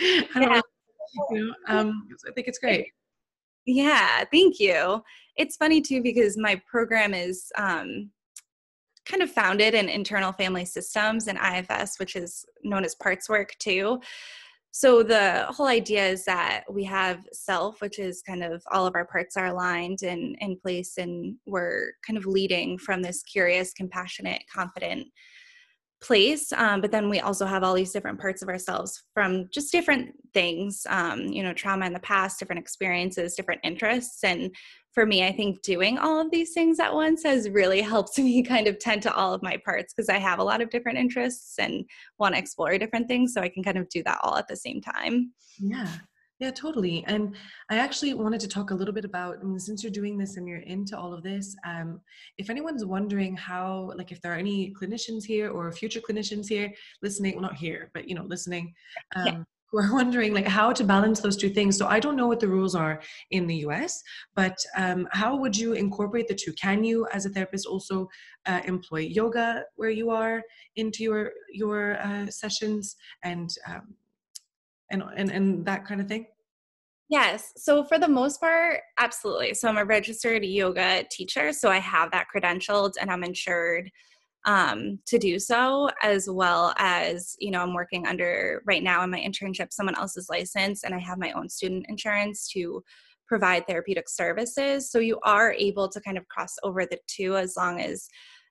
I 0.00 0.26
don't 0.34 0.42
yeah. 0.42 0.60
You 1.12 1.24
know, 1.30 1.54
um, 1.68 2.08
i 2.28 2.32
think 2.32 2.48
it's 2.48 2.58
great. 2.58 2.88
Yeah 3.66 4.24
thank 4.32 4.58
you. 4.60 5.02
It's 5.36 5.56
funny 5.56 5.80
too 5.80 6.02
because 6.02 6.36
my 6.36 6.60
program 6.70 7.14
is 7.14 7.50
um 7.56 8.10
kind 9.06 9.22
of 9.22 9.30
founded 9.30 9.74
in 9.74 9.88
internal 9.88 10.32
family 10.32 10.64
systems 10.64 11.26
and 11.26 11.38
ifs 11.38 11.98
which 11.98 12.16
is 12.16 12.44
known 12.62 12.84
as 12.84 12.94
parts 12.96 13.28
work 13.28 13.54
too. 13.58 14.00
So 14.72 15.02
the 15.02 15.46
whole 15.48 15.66
idea 15.66 16.06
is 16.06 16.24
that 16.26 16.62
we 16.70 16.84
have 16.84 17.26
self 17.32 17.80
which 17.80 17.98
is 17.98 18.22
kind 18.22 18.44
of 18.44 18.62
all 18.70 18.86
of 18.86 18.94
our 18.94 19.04
parts 19.04 19.36
are 19.36 19.46
aligned 19.46 20.02
and 20.02 20.36
in 20.40 20.56
place 20.56 20.96
and 20.96 21.36
we're 21.46 21.92
kind 22.06 22.16
of 22.16 22.26
leading 22.26 22.78
from 22.78 23.02
this 23.02 23.22
curious 23.24 23.72
compassionate 23.72 24.42
confident 24.52 25.08
place 26.00 26.52
um, 26.52 26.80
but 26.80 26.90
then 26.90 27.08
we 27.08 27.20
also 27.20 27.44
have 27.46 27.62
all 27.62 27.74
these 27.74 27.92
different 27.92 28.18
parts 28.18 28.42
of 28.42 28.48
ourselves 28.48 29.02
from 29.12 29.48
just 29.52 29.70
different 29.70 30.12
things 30.32 30.86
um, 30.88 31.26
you 31.26 31.42
know 31.42 31.52
trauma 31.52 31.86
in 31.86 31.92
the 31.92 32.00
past 32.00 32.38
different 32.38 32.60
experiences 32.60 33.34
different 33.34 33.60
interests. 33.64 34.24
And 34.24 34.54
for 34.92 35.06
me 35.06 35.24
i 35.24 35.30
think 35.30 35.62
doing 35.62 35.98
all 35.98 36.20
of 36.20 36.30
these 36.30 36.52
things 36.52 36.80
at 36.80 36.92
once 36.92 37.22
has 37.22 37.48
really 37.50 37.80
helped 37.92 38.18
me 38.18 38.42
kind 38.42 38.66
of 38.66 38.78
tend 38.78 39.02
to 39.02 39.14
all 39.14 39.32
of 39.32 39.42
my 39.42 39.56
parts 39.64 39.94
because 39.94 40.08
i 40.08 40.18
have 40.18 40.38
a 40.38 40.44
lot 40.44 40.60
of 40.60 40.70
different 40.70 40.98
interests 40.98 41.54
and 41.58 41.84
want 42.18 42.34
to 42.34 42.40
explore 42.40 42.76
different 42.76 43.06
things 43.06 43.32
so 43.32 43.40
i 43.40 43.48
can 43.48 43.62
kind 43.62 43.78
of 43.78 43.88
do 43.88 44.02
that 44.02 44.18
all 44.22 44.36
at 44.36 44.48
the 44.48 44.56
same 44.56 44.80
time. 44.80 45.32
Yeah 45.58 45.88
yeah, 46.40 46.50
totally. 46.50 47.04
And 47.06 47.36
I 47.68 47.76
actually 47.76 48.14
wanted 48.14 48.40
to 48.40 48.48
talk 48.48 48.70
a 48.70 48.74
little 48.74 48.94
bit 48.94 49.04
about, 49.04 49.36
I 49.40 49.44
mean, 49.44 49.60
since 49.60 49.82
you're 49.82 49.92
doing 49.92 50.16
this 50.16 50.38
and 50.38 50.48
you're 50.48 50.60
into 50.60 50.98
all 50.98 51.12
of 51.12 51.22
this, 51.22 51.54
um, 51.66 52.00
if 52.38 52.48
anyone's 52.48 52.86
wondering 52.86 53.36
how, 53.36 53.92
like, 53.94 54.10
if 54.10 54.22
there 54.22 54.32
are 54.32 54.38
any 54.38 54.72
clinicians 54.72 55.22
here 55.22 55.50
or 55.50 55.70
future 55.70 56.00
clinicians 56.00 56.48
here 56.48 56.72
listening, 57.02 57.34
well, 57.34 57.42
not 57.42 57.56
here, 57.56 57.90
but, 57.92 58.08
you 58.08 58.14
know, 58.14 58.24
listening, 58.24 58.72
um, 59.16 59.26
yeah. 59.26 59.42
who 59.70 59.78
are 59.80 59.92
wondering, 59.92 60.32
like, 60.32 60.46
how 60.46 60.72
to 60.72 60.82
balance 60.82 61.20
those 61.20 61.36
two 61.36 61.50
things. 61.50 61.76
So 61.76 61.86
I 61.86 62.00
don't 62.00 62.16
know 62.16 62.26
what 62.26 62.40
the 62.40 62.48
rules 62.48 62.74
are 62.74 63.02
in 63.32 63.46
the 63.46 63.56
US, 63.66 64.02
but 64.34 64.56
um, 64.78 65.06
how 65.12 65.36
would 65.36 65.54
you 65.54 65.74
incorporate 65.74 66.26
the 66.26 66.34
two? 66.34 66.54
Can 66.54 66.82
you, 66.82 67.06
as 67.12 67.26
a 67.26 67.28
therapist, 67.28 67.66
also 67.66 68.08
uh, 68.46 68.62
employ 68.64 69.00
yoga 69.00 69.64
where 69.76 69.90
you 69.90 70.08
are 70.08 70.42
into 70.76 71.02
your, 71.02 71.32
your 71.52 71.98
uh, 71.98 72.28
sessions 72.28 72.96
and, 73.24 73.50
um, 73.68 73.94
and 74.90 75.02
and 75.16 75.30
and 75.30 75.64
that 75.66 75.84
kind 75.84 76.00
of 76.00 76.08
thing 76.08 76.26
yes 77.08 77.52
so 77.56 77.84
for 77.84 77.98
the 77.98 78.08
most 78.08 78.40
part 78.40 78.80
absolutely 78.98 79.52
so 79.54 79.68
i'm 79.68 79.78
a 79.78 79.84
registered 79.84 80.44
yoga 80.44 81.04
teacher 81.10 81.52
so 81.52 81.70
i 81.70 81.78
have 81.78 82.10
that 82.10 82.26
credentialed 82.34 82.92
and 83.00 83.10
i'm 83.10 83.24
insured 83.24 83.90
um, 84.46 84.98
to 85.06 85.18
do 85.18 85.38
so 85.38 85.90
as 86.02 86.26
well 86.30 86.72
as 86.78 87.36
you 87.40 87.50
know 87.50 87.60
i'm 87.60 87.74
working 87.74 88.06
under 88.06 88.62
right 88.64 88.82
now 88.82 89.02
in 89.04 89.10
my 89.10 89.20
internship 89.20 89.70
someone 89.70 89.98
else's 89.98 90.30
license 90.30 90.82
and 90.82 90.94
i 90.94 90.98
have 90.98 91.18
my 91.18 91.32
own 91.32 91.48
student 91.48 91.84
insurance 91.88 92.48
to 92.48 92.82
provide 93.28 93.66
therapeutic 93.66 94.08
services 94.08 94.90
so 94.90 94.98
you 94.98 95.18
are 95.24 95.52
able 95.52 95.88
to 95.88 96.00
kind 96.00 96.16
of 96.16 96.26
cross 96.28 96.54
over 96.62 96.86
the 96.86 96.98
two 97.06 97.36
as 97.36 97.54
long 97.56 97.80
as 97.80 98.08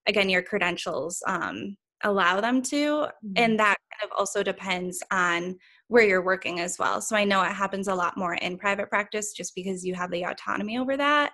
again 0.07 0.29
your 0.29 0.43
credentials 0.43 1.23
um, 1.27 1.75
allow 2.03 2.39
them 2.39 2.61
to 2.61 2.75
mm-hmm. 2.75 3.33
and 3.35 3.59
that 3.59 3.77
kind 3.91 4.11
of 4.11 4.17
also 4.17 4.43
depends 4.43 5.03
on 5.11 5.55
where 5.89 6.05
you're 6.05 6.23
working 6.23 6.59
as 6.59 6.77
well. 6.79 7.01
So 7.01 7.15
I 7.15 7.25
know 7.25 7.41
it 7.41 7.51
happens 7.51 7.87
a 7.87 7.95
lot 7.95 8.15
more 8.15 8.35
in 8.35 8.57
private 8.57 8.89
practice 8.89 9.33
just 9.33 9.53
because 9.55 9.83
you 9.83 9.95
have 9.95 10.11
the 10.11 10.23
autonomy 10.23 10.77
over 10.77 10.95
that. 10.95 11.33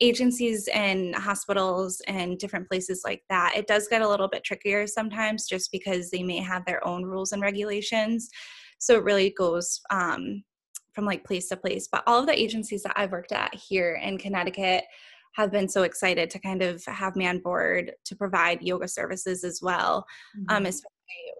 Agencies 0.00 0.68
and 0.72 1.14
hospitals 1.14 2.00
and 2.08 2.38
different 2.38 2.66
places 2.66 3.02
like 3.04 3.22
that, 3.28 3.52
it 3.54 3.66
does 3.66 3.88
get 3.88 4.00
a 4.00 4.08
little 4.08 4.28
bit 4.28 4.42
trickier 4.42 4.86
sometimes 4.86 5.46
just 5.46 5.70
because 5.70 6.10
they 6.10 6.22
may 6.22 6.38
have 6.38 6.64
their 6.64 6.84
own 6.86 7.04
rules 7.04 7.32
and 7.32 7.42
regulations. 7.42 8.30
So 8.78 8.96
it 8.96 9.04
really 9.04 9.30
goes 9.36 9.80
um, 9.90 10.42
from 10.94 11.04
like 11.04 11.22
place 11.22 11.50
to 11.50 11.56
place. 11.58 11.86
But 11.92 12.02
all 12.06 12.18
of 12.18 12.26
the 12.26 12.40
agencies 12.40 12.82
that 12.84 12.94
I've 12.96 13.12
worked 13.12 13.32
at 13.32 13.54
here 13.54 14.00
in 14.02 14.16
Connecticut 14.16 14.84
have 15.34 15.52
been 15.52 15.68
so 15.68 15.82
excited 15.82 16.30
to 16.30 16.38
kind 16.38 16.62
of 16.62 16.82
have 16.86 17.14
me 17.16 17.26
on 17.26 17.38
board 17.38 17.92
to 18.06 18.16
provide 18.16 18.62
yoga 18.62 18.88
services 18.88 19.44
as 19.44 19.60
well, 19.62 20.06
um, 20.34 20.42
mm-hmm. 20.42 20.56
um, 20.56 20.66
especially 20.66 20.90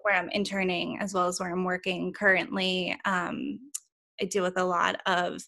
where 0.03 0.15
I'm 0.15 0.29
interning 0.29 0.97
as 0.99 1.13
well 1.13 1.27
as 1.27 1.39
where 1.39 1.51
I'm 1.51 1.63
working 1.63 2.13
currently. 2.13 2.97
Um, 3.05 3.59
I 4.21 4.25
deal 4.25 4.43
with 4.43 4.57
a 4.57 4.63
lot 4.63 5.01
of 5.05 5.41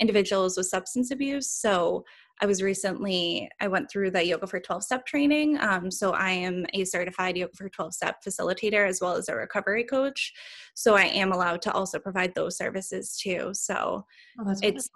individuals 0.00 0.56
with 0.56 0.66
substance 0.66 1.10
abuse. 1.10 1.50
So 1.50 2.04
I 2.40 2.46
was 2.46 2.62
recently, 2.62 3.48
I 3.60 3.66
went 3.66 3.90
through 3.90 4.12
the 4.12 4.24
Yoga 4.24 4.46
for 4.46 4.60
12 4.60 4.84
step 4.84 5.06
training. 5.06 5.58
Um, 5.60 5.90
so 5.90 6.12
I 6.12 6.30
am 6.30 6.66
a 6.72 6.84
certified 6.84 7.36
Yoga 7.36 7.52
for 7.56 7.68
12 7.68 7.94
step 7.94 8.16
facilitator 8.26 8.86
as 8.86 9.00
well 9.00 9.16
as 9.16 9.28
a 9.28 9.34
recovery 9.34 9.84
coach. 9.84 10.32
So 10.74 10.94
I 10.94 11.04
am 11.04 11.32
allowed 11.32 11.62
to 11.62 11.72
also 11.72 11.98
provide 11.98 12.34
those 12.34 12.56
services 12.56 13.16
too. 13.16 13.50
So 13.54 14.04
oh, 14.40 14.50
it's, 14.50 14.62
wonderful. 14.62 14.90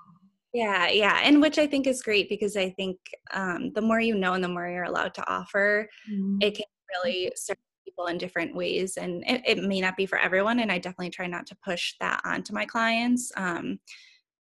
yeah, 0.55 0.89
yeah. 0.89 1.21
And 1.25 1.41
which 1.41 1.59
I 1.59 1.67
think 1.67 1.89
is 1.89 2.03
great 2.03 2.29
because 2.29 2.57
I 2.57 2.71
think 2.71 2.99
um, 3.33 3.73
the 3.75 3.83
more 3.83 4.01
you 4.01 4.15
know 4.15 4.35
and 4.35 4.45
the 4.45 4.49
more 4.49 4.69
you're 4.69 4.85
allowed 4.85 5.15
to 5.15 5.29
offer, 5.29 5.89
mm-hmm. 6.11 6.39
it 6.41 6.55
can 6.55 6.67
really 6.95 7.33
serve 7.35 7.57
people 7.85 8.07
in 8.07 8.19
different 8.19 8.55
ways 8.55 8.97
and 8.97 9.23
it, 9.27 9.43
it, 9.47 9.65
may 9.65 9.81
not 9.81 9.97
be 9.97 10.07
for 10.07 10.19
everyone 10.19 10.61
and 10.61 10.71
i 10.71 10.79
definitely 10.79 11.11
try 11.11 11.27
not 11.27 11.47
to 11.47 11.57
push 11.65 11.95
that 12.01 12.21
onto 12.25 12.53
my 12.53 12.65
clients 12.65 13.33
um, 13.37 13.79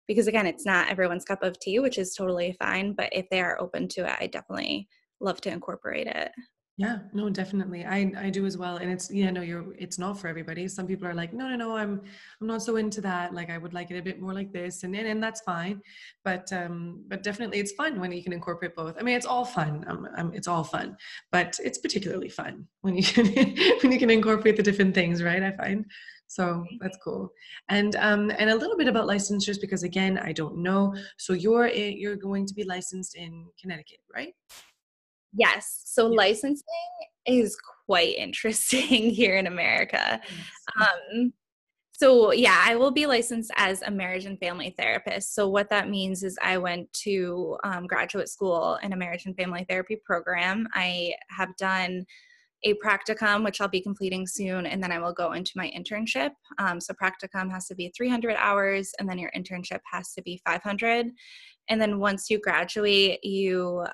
because 0.07 0.27
again 0.27 0.45
it's 0.45 0.65
not 0.65 0.89
everyone's 0.89 1.25
cup 1.25 1.43
of 1.43 1.59
tea 1.59 1.79
which 1.79 1.97
is 1.97 2.13
totally 2.13 2.55
fine 2.59 2.93
but 2.93 3.09
if 3.11 3.29
they 3.29 3.41
are 3.41 3.59
open 3.61 3.87
to 3.87 4.01
it 4.01 4.17
i 4.19 4.27
definitely 4.27 4.87
love 5.19 5.39
to 5.41 5.51
incorporate 5.51 6.07
it 6.07 6.31
yeah, 6.75 6.99
no, 7.13 7.29
definitely. 7.29 7.85
I 7.85 8.11
I 8.17 8.29
do 8.31 8.47
as 8.47 8.57
well. 8.57 8.77
And 8.77 8.91
it's 8.91 9.11
yeah, 9.11 9.29
no, 9.29 9.41
you're 9.41 9.75
it's 9.77 9.99
not 9.99 10.19
for 10.19 10.27
everybody. 10.27 10.67
Some 10.67 10.87
people 10.87 11.07
are 11.07 11.13
like, 11.13 11.31
no, 11.31 11.47
no, 11.47 11.55
no, 11.55 11.75
I'm 11.75 12.01
I'm 12.41 12.47
not 12.47 12.63
so 12.63 12.77
into 12.77 12.99
that. 13.01 13.31
Like 13.31 13.51
I 13.51 13.59
would 13.59 13.75
like 13.75 13.91
it 13.91 13.97
a 13.97 14.01
bit 14.01 14.19
more 14.19 14.33
like 14.33 14.51
this 14.51 14.83
and 14.83 14.95
and, 14.95 15.07
and 15.07 15.21
that's 15.21 15.41
fine. 15.41 15.81
But 16.25 16.51
um 16.51 17.03
but 17.07 17.21
definitely 17.21 17.59
it's 17.59 17.73
fun 17.73 17.99
when 17.99 18.11
you 18.11 18.23
can 18.23 18.33
incorporate 18.33 18.75
both. 18.75 18.95
I 18.99 19.03
mean 19.03 19.15
it's 19.15 19.27
all 19.27 19.45
fun. 19.45 19.85
Um, 19.87 20.07
um 20.17 20.31
it's 20.33 20.47
all 20.47 20.63
fun. 20.63 20.97
But 21.31 21.59
it's 21.63 21.77
particularly 21.77 22.29
fun 22.29 22.67
when 22.81 22.95
you 22.95 23.03
can 23.15 23.27
when 23.83 23.91
you 23.91 23.99
can 23.99 24.09
incorporate 24.09 24.57
the 24.57 24.63
different 24.63 24.95
things, 24.95 25.21
right? 25.21 25.43
I 25.43 25.51
find. 25.51 25.85
So 26.25 26.65
that's 26.79 26.97
cool. 27.03 27.31
And 27.69 27.95
um, 27.97 28.31
and 28.39 28.49
a 28.49 28.55
little 28.55 28.75
bit 28.75 28.87
about 28.87 29.07
licensures 29.07 29.61
because 29.61 29.83
again, 29.83 30.17
I 30.17 30.31
don't 30.31 30.57
know. 30.57 30.95
So 31.19 31.33
you're 31.33 31.67
you're 31.67 32.15
going 32.15 32.47
to 32.47 32.55
be 32.55 32.63
licensed 32.63 33.13
in 33.15 33.45
Connecticut, 33.61 33.99
right? 34.11 34.33
Yes. 35.33 35.83
So 35.85 36.09
yeah. 36.09 36.17
licensing 36.17 36.63
is 37.25 37.57
quite 37.85 38.15
interesting 38.17 39.09
here 39.09 39.37
in 39.37 39.47
America. 39.47 40.19
Um, 40.79 41.33
so, 41.95 42.33
yeah, 42.33 42.59
I 42.65 42.75
will 42.75 42.91
be 42.91 43.05
licensed 43.05 43.51
as 43.55 43.83
a 43.83 43.91
marriage 43.91 44.25
and 44.25 44.39
family 44.39 44.73
therapist. 44.77 45.35
So, 45.35 45.47
what 45.47 45.69
that 45.69 45.89
means 45.89 46.23
is 46.23 46.37
I 46.41 46.57
went 46.57 46.91
to 47.03 47.55
um, 47.63 47.85
graduate 47.85 48.29
school 48.29 48.79
in 48.81 48.93
a 48.93 48.97
marriage 48.97 49.25
and 49.25 49.37
family 49.37 49.65
therapy 49.69 50.01
program. 50.03 50.67
I 50.73 51.13
have 51.29 51.55
done 51.57 52.03
a 52.63 52.73
practicum, 52.75 53.43
which 53.43 53.61
I'll 53.61 53.67
be 53.67 53.79
completing 53.79 54.25
soon, 54.25 54.65
and 54.65 54.81
then 54.83 54.91
I 54.91 54.97
will 54.99 55.13
go 55.13 55.33
into 55.33 55.51
my 55.55 55.71
internship. 55.77 56.31
Um, 56.57 56.81
so, 56.81 56.95
practicum 56.95 57.51
has 57.51 57.67
to 57.67 57.75
be 57.75 57.93
300 57.95 58.35
hours, 58.37 58.91
and 58.99 59.07
then 59.07 59.19
your 59.19 59.31
internship 59.37 59.79
has 59.91 60.13
to 60.13 60.21
be 60.23 60.41
500. 60.45 61.07
And 61.69 61.79
then 61.79 61.99
once 61.99 62.29
you 62.29 62.39
graduate, 62.39 63.23
you 63.23 63.85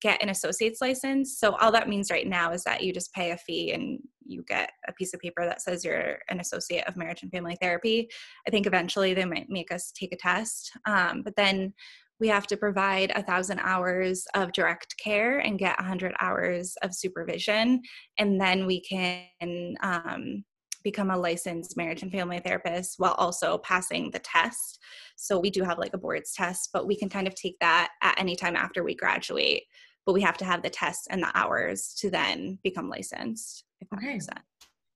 get 0.00 0.22
an 0.22 0.28
associate's 0.28 0.80
license. 0.80 1.38
So 1.38 1.56
all 1.56 1.72
that 1.72 1.88
means 1.88 2.10
right 2.10 2.26
now 2.26 2.52
is 2.52 2.64
that 2.64 2.82
you 2.82 2.92
just 2.92 3.12
pay 3.12 3.32
a 3.32 3.36
fee 3.36 3.72
and 3.72 3.98
you 4.24 4.42
get 4.42 4.70
a 4.86 4.92
piece 4.92 5.14
of 5.14 5.20
paper 5.20 5.44
that 5.44 5.62
says 5.62 5.84
you're 5.84 6.18
an 6.28 6.40
associate 6.40 6.86
of 6.86 6.96
marriage 6.96 7.22
and 7.22 7.32
family 7.32 7.56
therapy. 7.60 8.08
I 8.46 8.50
think 8.50 8.66
eventually 8.66 9.14
they 9.14 9.24
might 9.24 9.48
make 9.48 9.72
us 9.72 9.92
take 9.98 10.12
a 10.12 10.16
test, 10.16 10.70
um, 10.86 11.22
but 11.22 11.36
then 11.36 11.72
we 12.20 12.28
have 12.28 12.46
to 12.48 12.56
provide 12.56 13.12
a 13.14 13.22
thousand 13.22 13.60
hours 13.60 14.24
of 14.34 14.52
direct 14.52 14.96
care 15.02 15.38
and 15.38 15.58
get 15.58 15.78
a 15.78 15.82
100 15.82 16.14
hours 16.20 16.74
of 16.82 16.94
supervision, 16.94 17.80
and 18.18 18.40
then 18.40 18.66
we 18.66 18.80
can 18.80 19.76
um, 19.82 20.44
become 20.82 21.10
a 21.10 21.16
licensed 21.16 21.76
marriage 21.76 22.02
and 22.02 22.12
family 22.12 22.40
therapist 22.40 22.94
while 22.98 23.14
also 23.14 23.58
passing 23.58 24.10
the 24.10 24.18
test. 24.20 24.78
So 25.16 25.38
we 25.38 25.50
do 25.50 25.62
have 25.62 25.78
like 25.78 25.94
a 25.94 25.98
boards 25.98 26.32
test, 26.32 26.70
but 26.72 26.86
we 26.86 26.96
can 26.96 27.08
kind 27.08 27.26
of 27.26 27.34
take 27.34 27.58
that 27.60 27.90
at 28.02 28.18
any 28.18 28.36
time 28.36 28.56
after 28.56 28.82
we 28.84 28.94
graduate. 28.94 29.64
But 30.06 30.14
we 30.14 30.22
have 30.22 30.38
to 30.38 30.44
have 30.44 30.62
the 30.62 30.70
test 30.70 31.08
and 31.10 31.22
the 31.22 31.30
hours 31.34 31.94
to 31.98 32.10
then 32.10 32.58
become 32.62 32.88
licensed, 32.88 33.64
if 33.80 33.88
that 33.90 33.98
okay. 33.98 34.14
makes 34.14 34.26
sense. 34.26 34.40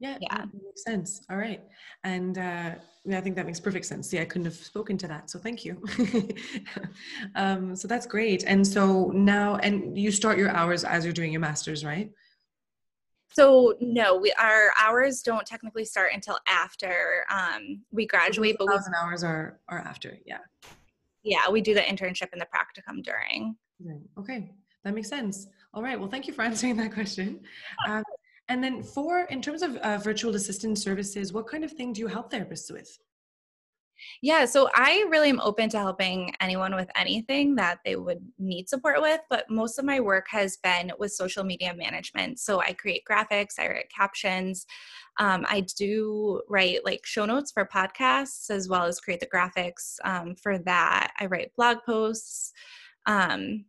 Yeah, 0.03 0.19
Yeah. 0.21 0.37
that 0.37 0.49
makes 0.53 0.83
sense. 0.83 1.25
All 1.31 1.37
right. 1.37 1.63
And 2.03 2.37
uh, 2.37 2.75
yeah, 3.05 3.19
I 3.19 3.21
think 3.21 3.37
that 3.37 3.47
makes 3.47 3.61
perfect 3.61 3.87
sense. 3.87 4.09
See, 4.09 4.19
I 4.19 4.25
couldn't 4.25 4.47
have 4.47 4.55
spoken 4.55 4.99
to 4.99 5.07
that. 5.07 5.31
So 5.31 5.39
thank 5.39 5.65
you. 5.65 5.81
um, 7.37 7.77
so 7.77 7.87
that's 7.87 8.05
great. 8.05 8.43
And 8.47 8.67
so 8.67 9.13
now, 9.15 9.57
and 9.57 9.97
you 9.97 10.11
start 10.11 10.39
your 10.39 10.51
hours 10.51 10.83
as 10.83 11.05
you're 11.05 11.13
doing 11.13 11.31
your 11.31 11.41
master's, 11.41 11.85
right? 11.85 12.11
So 13.35 13.75
no, 13.81 14.17
we 14.17 14.33
our 14.39 14.73
hours 14.81 15.23
don't 15.23 15.47
technically 15.47 15.85
start 15.85 16.13
until 16.15 16.39
after 16.47 17.25
um, 17.31 17.83
we 17.91 18.07
graduate, 18.07 18.57
but 18.59 18.69
thousand 18.69 18.95
hours 18.95 19.25
are, 19.25 19.61
are 19.69 19.79
after. 19.79 20.19
Yeah. 20.27 20.39
yeah, 21.23 21.49
we 21.51 21.61
do 21.61 21.75
the 21.75 21.81
internship 21.81 22.29
and 22.33 22.41
the 22.41 22.47
practicum 22.47 23.03
during. 23.03 23.57
Okay. 24.19 24.51
That 24.85 24.95
makes 24.95 25.09
sense. 25.09 25.47
All 25.75 25.83
right. 25.83 25.99
Well, 25.99 26.09
thank 26.09 26.27
you 26.27 26.33
for 26.33 26.43
answering 26.51 26.77
that 26.77 26.93
question. 26.93 27.41
Um, 27.89 28.03
and 28.49 28.63
then 28.63 28.83
for, 28.83 29.21
in 29.31 29.41
terms 29.41 29.63
of 29.63 29.77
uh, 29.77 29.99
virtual 29.99 30.35
assistant 30.35 30.79
services, 30.79 31.33
what 31.33 31.47
kind 31.47 31.65
of 31.65 31.73
thing 31.73 31.93
do 31.93 32.01
you 32.01 32.07
help 32.07 32.33
therapists 32.33 32.71
with? 32.71 32.99
Yeah, 34.21 34.45
so 34.45 34.69
I 34.75 35.05
really 35.11 35.29
am 35.29 35.41
open 35.41 35.69
to 35.71 35.79
helping 35.79 36.35
anyone 36.41 36.75
with 36.75 36.91
anything 36.95 37.55
that 37.57 37.79
they 37.85 37.97
would 37.97 38.21
need 38.39 38.69
support 38.69 39.01
with, 39.01 39.21
but 39.31 39.51
most 39.51 39.79
of 39.79 39.85
my 39.85 40.01
work 40.01 40.27
has 40.31 40.57
been 40.59 40.93
with 40.99 41.13
social 41.13 41.45
media 41.45 41.75
management. 41.75 42.39
So 42.39 42.61
I 42.61 42.73
create 42.73 43.05
graphics, 43.09 43.59
I 43.59 43.69
write 43.69 43.91
captions, 43.97 44.67
um, 45.19 45.45
I 45.49 45.67
do 45.77 46.43
write 46.49 46.85
like 46.85 47.05
show 47.05 47.27
notes 47.27 47.53
for 47.53 47.67
podcasts 47.67 48.51
as 48.51 48.69
well 48.69 48.85
as 48.85 49.01
create 49.01 49.21
the 49.21 49.27
graphics 49.27 49.97
um, 50.05 50.35
for 50.37 50.59
that. 50.59 51.13
I 51.19 51.27
write 51.27 51.53
blog 51.57 51.79
posts. 51.85 52.53
Um, 53.07 53.65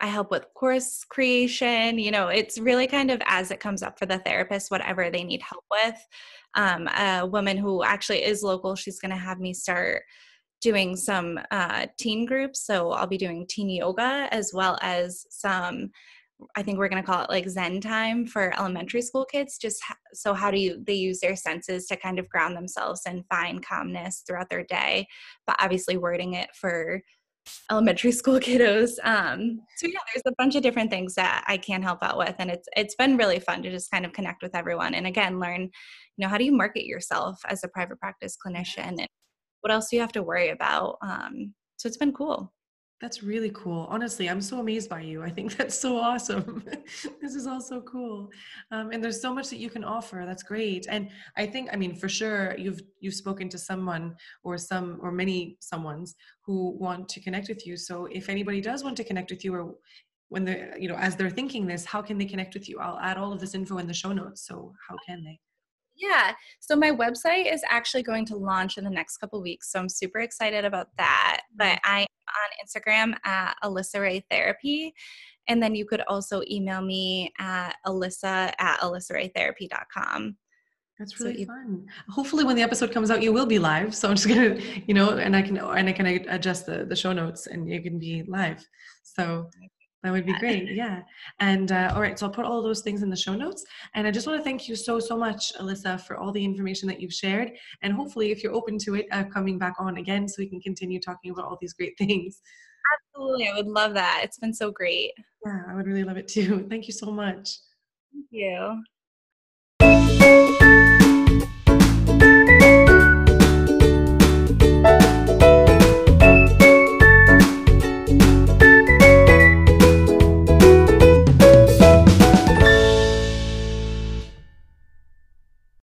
I 0.00 0.06
help 0.06 0.30
with 0.30 0.46
course 0.54 1.04
creation. 1.04 1.98
You 1.98 2.10
know, 2.10 2.28
it's 2.28 2.58
really 2.58 2.86
kind 2.86 3.10
of 3.10 3.22
as 3.26 3.50
it 3.50 3.60
comes 3.60 3.82
up 3.82 3.98
for 3.98 4.06
the 4.06 4.18
therapist, 4.18 4.70
whatever 4.70 5.10
they 5.10 5.24
need 5.24 5.42
help 5.42 5.64
with. 5.70 6.06
Um, 6.54 6.88
a 6.88 7.26
woman 7.26 7.56
who 7.56 7.84
actually 7.84 8.24
is 8.24 8.42
local, 8.42 8.74
she's 8.74 9.00
going 9.00 9.12
to 9.12 9.16
have 9.16 9.38
me 9.38 9.54
start 9.54 10.02
doing 10.60 10.96
some 10.96 11.38
uh, 11.50 11.86
teen 11.98 12.24
groups. 12.24 12.66
So 12.66 12.90
I'll 12.90 13.06
be 13.06 13.18
doing 13.18 13.46
teen 13.46 13.68
yoga 13.68 14.28
as 14.30 14.52
well 14.54 14.78
as 14.82 15.26
some. 15.30 15.90
I 16.56 16.62
think 16.62 16.78
we're 16.78 16.88
going 16.88 17.02
to 17.02 17.06
call 17.06 17.22
it 17.22 17.30
like 17.30 17.48
Zen 17.48 17.80
time 17.80 18.26
for 18.26 18.52
elementary 18.58 19.02
school 19.02 19.24
kids. 19.24 19.56
Just 19.56 19.82
ha- 19.84 19.96
so 20.12 20.34
how 20.34 20.50
do 20.50 20.58
you 20.58 20.82
they 20.84 20.94
use 20.94 21.20
their 21.20 21.36
senses 21.36 21.86
to 21.86 21.96
kind 21.96 22.18
of 22.18 22.28
ground 22.28 22.56
themselves 22.56 23.02
and 23.06 23.24
find 23.28 23.64
calmness 23.64 24.24
throughout 24.26 24.50
their 24.50 24.64
day, 24.64 25.06
but 25.46 25.56
obviously 25.60 25.96
wording 25.96 26.34
it 26.34 26.48
for 26.54 27.02
elementary 27.70 28.12
school 28.20 28.38
kiddos. 28.38 28.92
Um, 29.04 29.60
so 29.76 29.86
yeah, 29.86 29.98
there's 30.12 30.22
a 30.26 30.34
bunch 30.38 30.54
of 30.54 30.62
different 30.62 30.90
things 30.90 31.14
that 31.14 31.44
I 31.46 31.56
can 31.56 31.82
help 31.82 32.02
out 32.02 32.18
with, 32.18 32.34
and 32.38 32.50
it's 32.50 32.68
it's 32.76 32.94
been 32.94 33.16
really 33.16 33.40
fun 33.40 33.62
to 33.62 33.70
just 33.70 33.90
kind 33.90 34.04
of 34.04 34.12
connect 34.12 34.42
with 34.42 34.54
everyone, 34.54 34.94
and 34.94 35.06
again, 35.06 35.40
learn, 35.40 35.62
you 35.62 35.70
know, 36.18 36.28
how 36.28 36.38
do 36.38 36.44
you 36.44 36.52
market 36.52 36.86
yourself 36.86 37.40
as 37.48 37.64
a 37.64 37.68
private 37.68 37.98
practice 37.98 38.36
clinician, 38.44 38.98
and 38.98 39.08
what 39.60 39.72
else 39.72 39.88
do 39.88 39.96
you 39.96 40.02
have 40.02 40.12
to 40.12 40.22
worry 40.22 40.50
about? 40.50 40.98
Um, 41.02 41.54
so 41.76 41.86
it's 41.86 41.96
been 41.96 42.12
cool. 42.12 42.52
That's 43.00 43.22
really 43.22 43.50
cool. 43.50 43.86
Honestly, 43.90 44.30
I'm 44.30 44.40
so 44.40 44.60
amazed 44.60 44.88
by 44.88 45.00
you. 45.00 45.22
I 45.22 45.30
think 45.30 45.56
that's 45.58 45.78
so 45.78 45.98
awesome. 45.98 46.64
this 47.20 47.34
is 47.34 47.46
all 47.46 47.60
so 47.60 47.80
cool. 47.82 48.30
Um, 48.70 48.90
and 48.92 49.02
there's 49.02 49.20
so 49.20 49.34
much 49.34 49.50
that 49.50 49.58
you 49.58 49.68
can 49.68 49.84
offer. 49.84 50.24
That's 50.26 50.42
great. 50.42 50.86
And 50.88 51.10
I 51.36 51.46
think, 51.46 51.70
I 51.72 51.76
mean, 51.76 51.96
for 51.96 52.08
sure, 52.08 52.56
you've 52.56 52.80
you've 53.00 53.14
spoken 53.14 53.48
to 53.50 53.58
someone 53.58 54.14
or 54.42 54.56
some 54.58 54.98
or 55.02 55.10
many 55.10 55.56
someone's 55.60 56.14
who 56.42 56.70
want 56.78 57.08
to 57.10 57.20
connect 57.20 57.48
with 57.48 57.66
you. 57.66 57.76
So 57.76 58.06
if 58.06 58.28
anybody 58.28 58.60
does 58.60 58.84
want 58.84 58.96
to 58.98 59.04
connect 59.04 59.30
with 59.30 59.44
you 59.44 59.54
or 59.54 59.74
when 60.28 60.44
they're, 60.44 60.76
you 60.78 60.88
know, 60.88 60.96
as 60.96 61.16
they're 61.16 61.30
thinking 61.30 61.66
this, 61.66 61.84
how 61.84 62.00
can 62.00 62.16
they 62.16 62.24
connect 62.24 62.54
with 62.54 62.68
you? 62.68 62.78
I'll 62.78 62.98
add 62.98 63.18
all 63.18 63.32
of 63.32 63.40
this 63.40 63.54
info 63.54 63.78
in 63.78 63.86
the 63.86 63.94
show 63.94 64.12
notes. 64.12 64.46
So 64.46 64.72
how 64.88 64.96
can 65.06 65.22
they? 65.24 65.38
Yeah. 65.96 66.32
So 66.60 66.76
my 66.76 66.90
website 66.90 67.52
is 67.52 67.62
actually 67.70 68.02
going 68.02 68.26
to 68.26 68.36
launch 68.36 68.78
in 68.78 68.84
the 68.84 68.90
next 68.90 69.18
couple 69.18 69.40
weeks. 69.40 69.70
So 69.70 69.78
I'm 69.78 69.88
super 69.88 70.20
excited 70.20 70.64
about 70.64 70.88
that. 70.98 71.42
But 71.56 71.78
mm-hmm. 71.78 71.90
I 71.90 72.00
am 72.00 72.06
on 72.28 72.66
Instagram 72.66 73.14
at 73.24 73.54
Alyssa 73.62 74.00
Rae 74.00 74.24
Therapy. 74.30 74.94
And 75.46 75.62
then 75.62 75.74
you 75.74 75.84
could 75.84 76.00
also 76.08 76.42
email 76.50 76.80
me 76.80 77.32
at 77.38 77.76
alyssa 77.86 78.52
at 78.58 78.80
alyssaraetherapy.com. 78.80 80.36
That's 80.98 81.18
So 81.18 81.26
really 81.26 81.40
you- 81.40 81.46
fun. 81.46 81.86
Hopefully, 82.08 82.44
when 82.44 82.56
the 82.56 82.62
episode 82.62 82.92
comes 82.92 83.10
out, 83.10 83.22
you 83.22 83.32
will 83.32 83.46
be 83.46 83.58
live. 83.58 83.94
So 83.94 84.08
I'm 84.08 84.14
just 84.14 84.28
gonna, 84.28 84.58
you 84.86 84.94
know, 84.94 85.18
and 85.18 85.34
I 85.34 85.42
can 85.42 85.58
and 85.58 85.88
I 85.88 85.92
can 85.92 86.06
adjust 86.06 86.66
the 86.66 86.84
the 86.84 86.96
show 86.96 87.12
notes, 87.12 87.46
and 87.46 87.68
you 87.68 87.82
can 87.82 87.98
be 87.98 88.22
live. 88.28 88.64
So 89.02 89.50
that 90.04 90.12
would 90.12 90.26
be 90.26 90.38
great. 90.38 90.68
Yeah. 90.74 91.00
And 91.40 91.72
uh, 91.72 91.92
all 91.94 92.02
right, 92.02 92.18
so 92.18 92.26
I'll 92.26 92.32
put 92.32 92.44
all 92.44 92.62
those 92.62 92.82
things 92.82 93.02
in 93.02 93.08
the 93.08 93.16
show 93.16 93.34
notes. 93.34 93.64
And 93.94 94.06
I 94.06 94.10
just 94.10 94.26
want 94.26 94.38
to 94.38 94.44
thank 94.44 94.68
you 94.68 94.76
so 94.76 95.00
so 95.00 95.16
much, 95.16 95.52
Alyssa, 95.54 96.00
for 96.02 96.18
all 96.18 96.30
the 96.30 96.44
information 96.44 96.86
that 96.88 97.00
you've 97.00 97.12
shared. 97.12 97.52
And 97.82 97.92
hopefully, 97.92 98.30
if 98.30 98.42
you're 98.42 98.54
open 98.54 98.78
to 98.80 98.96
it, 98.96 99.06
uh, 99.10 99.24
coming 99.24 99.58
back 99.58 99.76
on 99.78 99.96
again, 99.96 100.28
so 100.28 100.36
we 100.38 100.48
can 100.48 100.60
continue 100.60 101.00
talking 101.00 101.30
about 101.32 101.46
all 101.46 101.58
these 101.60 101.72
great 101.72 101.96
things. 101.98 102.42
Absolutely. 102.94 103.48
I 103.48 103.54
would 103.54 103.66
love 103.66 103.94
that. 103.94 104.20
It's 104.24 104.38
been 104.38 104.54
so 104.54 104.70
great. 104.70 105.12
Yeah, 105.46 105.62
I 105.68 105.74
would 105.74 105.86
really 105.86 106.04
love 106.04 106.18
it 106.18 106.28
too. 106.28 106.66
Thank 106.70 106.86
you 106.86 106.92
so 106.92 107.10
much. 107.10 107.58
Thank 108.12 108.26
you. 109.80 110.53